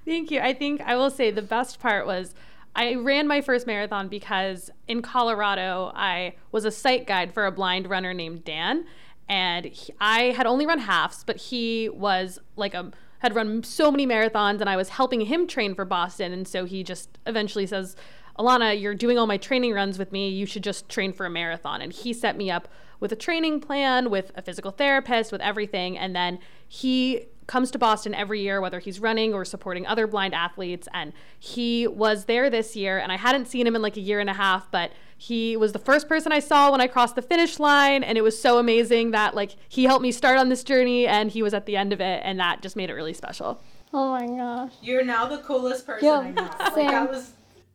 [0.04, 0.40] Thank you.
[0.40, 2.34] I think I will say the best part was
[2.76, 7.52] I ran my first marathon because in Colorado, I was a site guide for a
[7.52, 8.86] blind runner named Dan.
[9.28, 12.92] And he, I had only run halves, but he was like a
[13.24, 16.30] had run so many marathons, and I was helping him train for Boston.
[16.30, 17.96] And so he just eventually says,
[18.38, 20.28] Alana, you're doing all my training runs with me.
[20.28, 21.80] You should just train for a marathon.
[21.80, 22.68] And he set me up
[23.00, 25.96] with a training plan, with a physical therapist, with everything.
[25.96, 26.38] And then
[26.68, 30.88] he comes to Boston every year, whether he's running or supporting other blind athletes.
[30.92, 34.20] And he was there this year, and I hadn't seen him in like a year
[34.20, 37.22] and a half, but he was the first person I saw when I crossed the
[37.22, 38.02] finish line.
[38.02, 41.30] And it was so amazing that like he helped me start on this journey and
[41.30, 42.20] he was at the end of it.
[42.24, 43.62] And that just made it really special.
[43.92, 44.72] Oh my gosh.
[44.82, 46.42] You're now the coolest person Yep, I know.
[46.42, 47.32] Like, that was,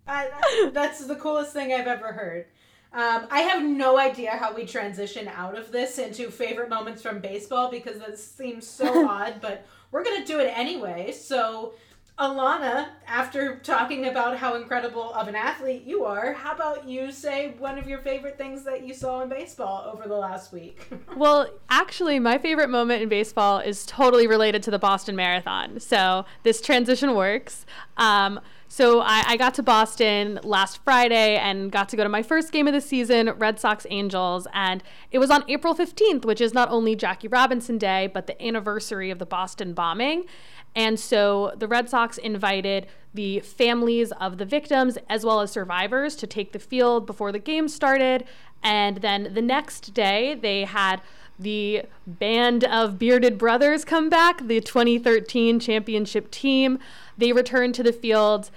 [0.08, 2.46] I, that's the coolest thing I've ever heard.
[2.92, 7.20] Um, I have no idea how we transition out of this into favorite moments from
[7.20, 11.12] baseball because that seems so odd, but we're going to do it anyway.
[11.12, 11.74] So,
[12.18, 17.54] Alana, after talking about how incredible of an athlete you are, how about you say
[17.60, 20.82] one of your favorite things that you saw in baseball over the last week?
[21.16, 25.80] Well, actually, my favorite moment in baseball is totally related to the Boston Marathon.
[25.80, 27.66] So this transition works.
[27.98, 28.40] Um,
[28.72, 32.52] so I, I got to Boston last Friday and got to go to my first
[32.52, 36.54] game of the season, Red Sox Angels, and it was on April 15th, which is
[36.54, 40.26] not only Jackie Robinson Day, but the anniversary of the Boston bombing.
[40.76, 46.16] And so the Red Sox invited the families of the victims as well as survivors
[46.18, 48.24] to take the field before the game started.
[48.62, 51.02] And then the next day, they had
[51.40, 56.78] the band of bearded brothers come back, the 2013 championship team.
[57.20, 58.50] They returned to the field.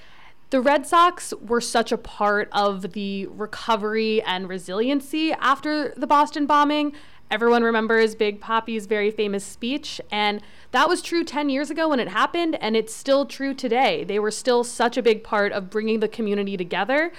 [0.50, 6.46] The Red Sox were such a part of the recovery and resiliency after the Boston
[6.46, 6.92] bombing.
[7.30, 11.98] Everyone remembers Big Papi's very famous speech, and that was true 10 years ago when
[11.98, 14.04] it happened, and it's still true today.
[14.04, 17.10] They were still such a big part of bringing the community together.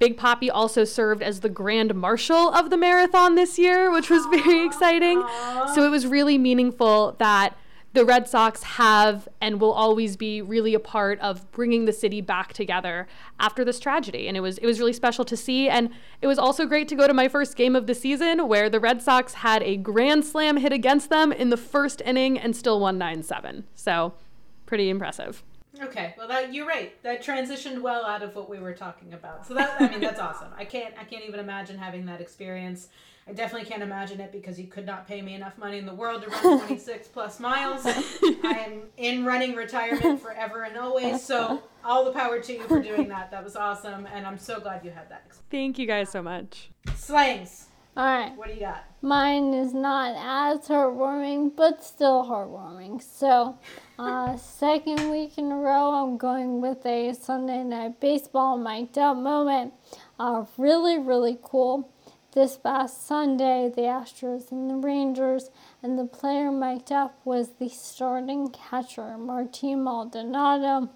[0.00, 4.26] Big Papi also served as the grand marshal of the marathon this year, which was
[4.26, 5.22] very exciting.
[5.74, 7.56] So it was really meaningful that
[7.92, 12.20] the Red Sox have and will always be really a part of bringing the city
[12.20, 13.08] back together
[13.40, 14.28] after this tragedy.
[14.28, 15.68] And it was it was really special to see.
[15.68, 15.90] And
[16.22, 18.80] it was also great to go to my first game of the season where the
[18.80, 22.78] Red Sox had a grand slam hit against them in the first inning and still
[22.78, 23.64] won 9-7.
[23.74, 24.14] So
[24.66, 25.42] pretty impressive.
[25.82, 27.00] Okay, well that you're right.
[27.02, 29.46] That transitioned well out of what we were talking about.
[29.46, 30.48] So that I mean that's awesome.
[30.56, 32.88] I can't I can't even imagine having that experience.
[33.30, 35.94] I definitely can't imagine it because you could not pay me enough money in the
[35.94, 37.86] world to run 26 plus miles.
[37.86, 41.22] I am in running retirement forever and always.
[41.22, 43.30] So all the power to you for doing that.
[43.30, 45.28] That was awesome, and I'm so glad you had that.
[45.48, 46.70] Thank you guys so much.
[46.96, 47.66] Slangs,
[47.96, 48.36] All right.
[48.36, 48.84] what do you got?
[49.00, 53.00] Mine is not as heartwarming, but still heartwarming.
[53.00, 53.58] So,
[53.96, 59.16] uh, second week in a row, I'm going with a Sunday night baseball mic'd up
[59.16, 59.72] moment.
[60.18, 61.92] Uh, really, really cool.
[62.32, 65.50] This past Sunday, the Astros and the Rangers,
[65.82, 70.90] and the player mic'd up was the starting catcher, Martin Maldonado.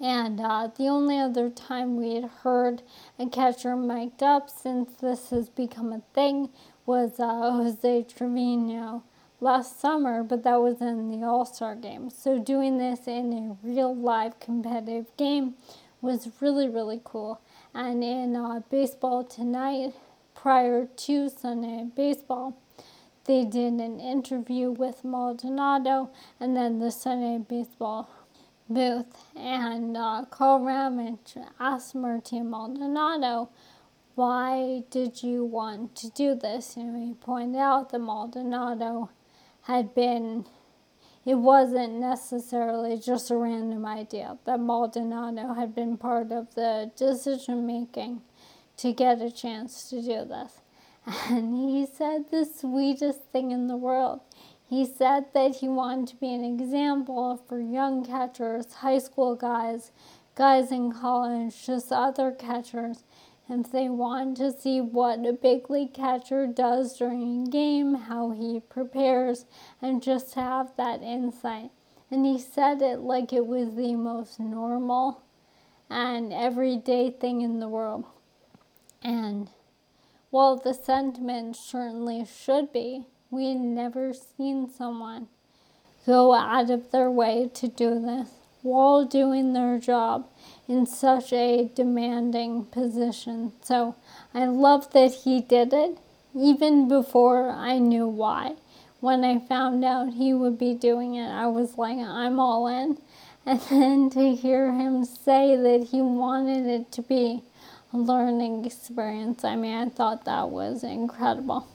[0.00, 2.80] And uh, the only other time we had heard
[3.18, 6.48] a catcher mic'd up since this has become a thing
[6.86, 9.02] was uh, Jose Trevino
[9.42, 12.08] last summer, but that was in the All Star game.
[12.08, 15.56] So doing this in a real live competitive game
[16.00, 17.42] was really, really cool.
[17.74, 19.92] And in uh, baseball tonight,
[20.40, 22.56] prior to Sunday Baseball,
[23.24, 28.08] they did an interview with Maldonado and then the Sunday Baseball
[28.68, 29.24] booth.
[29.34, 33.50] And uh, Karl Ravech asked Martin Maldonado,
[34.14, 36.76] why did you want to do this?
[36.76, 39.10] And he pointed out that Maldonado
[39.62, 40.44] had been,
[41.26, 47.66] it wasn't necessarily just a random idea, that Maldonado had been part of the decision
[47.66, 48.22] making
[48.78, 50.60] to get a chance to do this.
[51.30, 54.20] And he said the sweetest thing in the world.
[54.68, 59.92] He said that he wanted to be an example for young catchers, high school guys,
[60.34, 63.04] guys in college, just other catchers,
[63.48, 68.30] if they want to see what a big league catcher does during a game, how
[68.30, 69.46] he prepares,
[69.80, 71.70] and just have that insight.
[72.10, 75.22] And he said it like it was the most normal
[75.88, 78.04] and everyday thing in the world.
[79.02, 79.50] And
[80.30, 85.28] while the sentiment certainly should be, we had never seen someone
[86.06, 88.30] go out of their way to do this
[88.62, 90.26] while doing their job
[90.66, 93.52] in such a demanding position.
[93.62, 93.94] So
[94.34, 95.98] I love that he did it
[96.34, 98.56] even before I knew why.
[99.00, 102.98] When I found out he would be doing it, I was like, I'm all in.
[103.46, 107.44] And then to hear him say that he wanted it to be
[107.92, 111.66] learning experience, I mean, I thought that was incredible.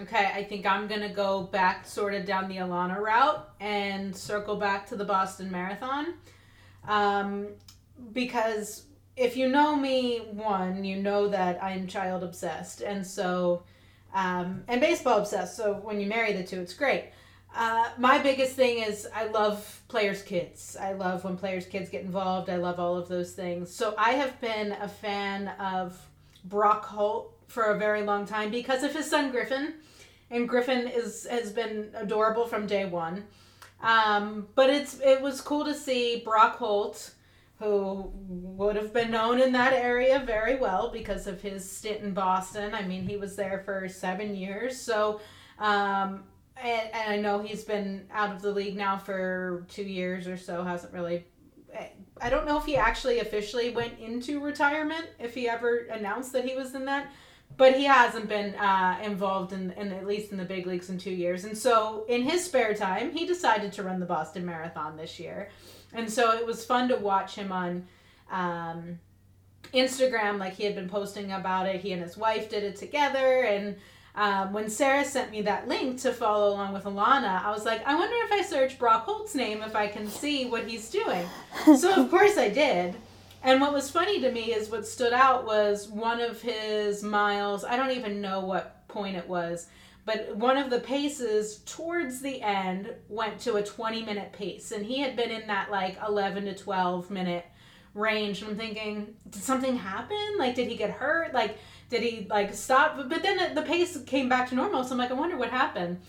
[0.00, 4.16] Okay, I think I'm going to go back sort of down the Alana route and
[4.16, 6.14] circle back to the Boston Marathon.
[6.88, 7.48] Um,
[8.12, 12.80] because if you know me, one, you know that I'm child obsessed.
[12.80, 13.64] And so,
[14.14, 15.56] um, and baseball obsessed.
[15.56, 17.10] So when you marry the two, it's great.
[17.54, 20.76] Uh, my biggest thing is I love players' kids.
[20.80, 22.48] I love when players' kids get involved.
[22.48, 23.74] I love all of those things.
[23.74, 26.00] So I have been a fan of
[26.44, 29.74] Brock Holt for a very long time because of his son Griffin,
[30.30, 33.24] and Griffin is has been adorable from day one.
[33.82, 37.12] Um, but it's it was cool to see Brock Holt,
[37.58, 42.14] who would have been known in that area very well because of his stint in
[42.14, 42.74] Boston.
[42.74, 45.20] I mean, he was there for seven years, so.
[45.58, 46.24] Um,
[46.56, 50.36] and, and I know he's been out of the league now for two years or
[50.36, 50.64] so.
[50.64, 51.26] Hasn't really.
[52.20, 55.06] I don't know if he actually officially went into retirement.
[55.18, 57.10] If he ever announced that he was in that,
[57.56, 60.98] but he hasn't been uh, involved in, in at least in the big leagues in
[60.98, 61.44] two years.
[61.44, 65.48] And so, in his spare time, he decided to run the Boston Marathon this year.
[65.92, 67.86] And so it was fun to watch him on
[68.30, 68.98] um,
[69.74, 70.38] Instagram.
[70.38, 71.80] Like he had been posting about it.
[71.80, 73.76] He and his wife did it together, and
[74.14, 77.86] um, when Sarah sent me that link to follow along with Alana, I was like,
[77.86, 81.26] I wonder if I search Brock Holt's name if I can see what he's doing.
[81.78, 82.94] so of course I did.
[83.42, 87.64] And what was funny to me is what stood out was one of his miles.
[87.64, 89.66] I don't even know what point it was,
[90.04, 94.72] but one of the paces towards the end went to a 20 minute pace.
[94.72, 97.46] And he had been in that like 11 to 12 minute
[97.94, 98.42] range.
[98.42, 100.36] And I'm thinking, did something happen?
[100.38, 101.32] Like, did he get hurt?
[101.32, 101.58] Like,
[101.92, 102.96] did he like stop?
[103.08, 104.82] But then the pace came back to normal.
[104.82, 106.00] So I'm like, I wonder what happened.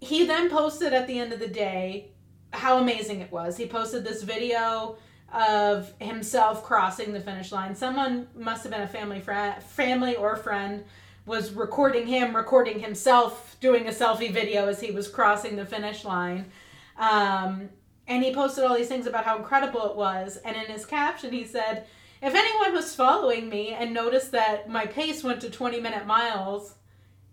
[0.00, 2.12] He then posted at the end of the day
[2.52, 3.58] how amazing it was.
[3.58, 4.96] He posted this video
[5.32, 7.74] of himself crossing the finish line.
[7.74, 10.84] Someone must have been a family friend, family or friend
[11.24, 16.04] was recording him recording himself doing a selfie video as he was crossing the finish
[16.04, 16.50] line.
[16.98, 17.68] Um,
[18.08, 20.38] and he posted all these things about how incredible it was.
[20.38, 21.86] And in his caption, he said,
[22.22, 26.76] if anyone was following me and noticed that my pace went to 20 minute miles,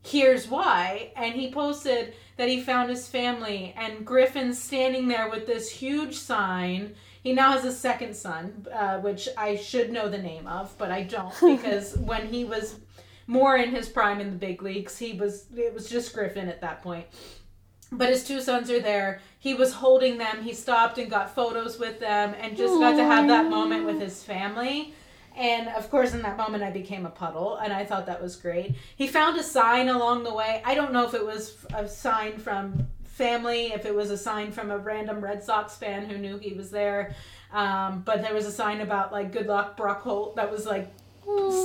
[0.03, 1.11] here's why.
[1.15, 6.15] And he posted that he found his family and Griffin's standing there with this huge
[6.15, 6.95] sign.
[7.21, 10.91] He now has a second son, uh, which I should know the name of, but
[10.91, 12.79] I don't because when he was
[13.27, 16.61] more in his prime in the big leagues, he was it was just Griffin at
[16.61, 17.05] that point
[17.91, 19.21] but his two sons are there.
[19.39, 20.43] He was holding them.
[20.43, 22.79] He stopped and got photos with them and just Aww.
[22.81, 24.93] got to have that moment with his family.
[25.35, 28.35] And of course, in that moment, I became a puddle, and I thought that was
[28.35, 28.75] great.
[28.97, 30.61] He found a sign along the way.
[30.65, 34.51] I don't know if it was a sign from family, if it was a sign
[34.51, 37.15] from a random Red Sox fan who knew he was there.
[37.53, 40.91] Um, but there was a sign about like "Good luck, Brock Holt" that was like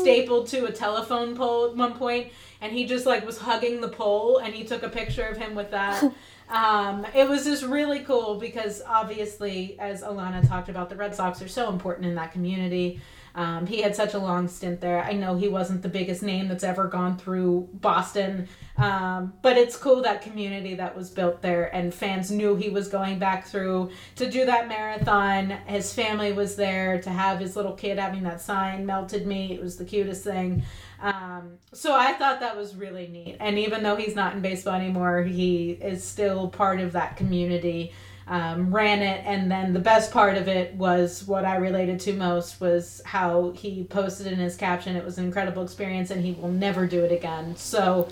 [0.00, 3.88] stapled to a telephone pole at one point, and he just like was hugging the
[3.88, 6.02] pole, and he took a picture of him with that.
[6.48, 11.40] um, it was just really cool because obviously, as Alana talked about, the Red Sox
[11.42, 13.00] are so important in that community.
[13.36, 15.02] Um, he had such a long stint there.
[15.02, 19.76] I know he wasn't the biggest name that's ever gone through Boston, um, but it's
[19.76, 23.90] cool that community that was built there, and fans knew he was going back through
[24.16, 25.50] to do that marathon.
[25.66, 29.52] His family was there to have his little kid having that sign melted me.
[29.52, 30.62] It was the cutest thing.
[31.00, 33.36] Um, so I thought that was really neat.
[33.40, 37.92] And even though he's not in baseball anymore, he is still part of that community
[38.26, 39.22] um, ran it.
[39.26, 43.50] And then the best part of it was what i related to most was how
[43.52, 47.04] he posted in his caption it was an incredible experience and he will never do
[47.04, 47.56] it again.
[47.56, 48.08] So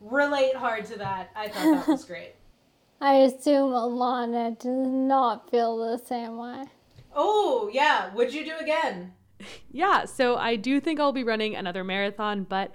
[0.00, 1.30] relate hard to that.
[1.34, 2.34] I thought that was great.
[3.00, 6.64] I assume alana does not feel the same way.
[7.14, 8.12] Oh yeah.
[8.14, 9.12] Would you do again?
[9.70, 10.04] Yeah.
[10.04, 12.70] So i do think i'll be running another marathon but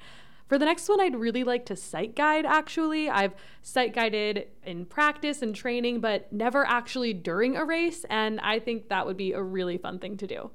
[0.49, 3.07] for the next one, I'd really like to sight guide actually.
[3.07, 8.03] I've sight guided in practice and training, but never actually during a race.
[8.09, 10.49] And I think that would be a really fun thing to do.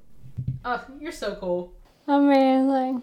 [0.64, 1.72] Oh, you're so cool.
[2.08, 3.02] Amazing.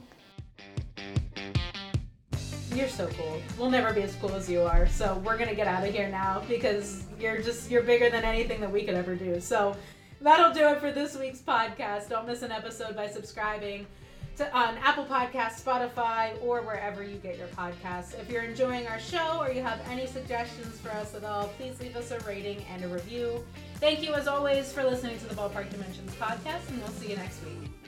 [2.76, 3.42] you're so cool.
[3.58, 4.86] We'll never be as cool as you are.
[4.88, 8.60] So we're gonna get out of here now because you're just you're bigger than anything
[8.60, 9.40] that we could ever do.
[9.40, 9.78] So
[10.20, 12.10] that'll do it for this week's podcast.
[12.10, 13.88] Don't miss an episode by subscribing
[14.38, 18.20] to, uh, on Apple Podcasts, Spotify, or wherever you get your podcasts.
[18.20, 21.80] If you're enjoying our show or you have any suggestions for us at all, please
[21.80, 23.44] leave us a rating and a review.
[23.76, 27.16] Thank you, as always, for listening to the Ballpark Dimensions podcast, and we'll see you
[27.18, 27.81] next week.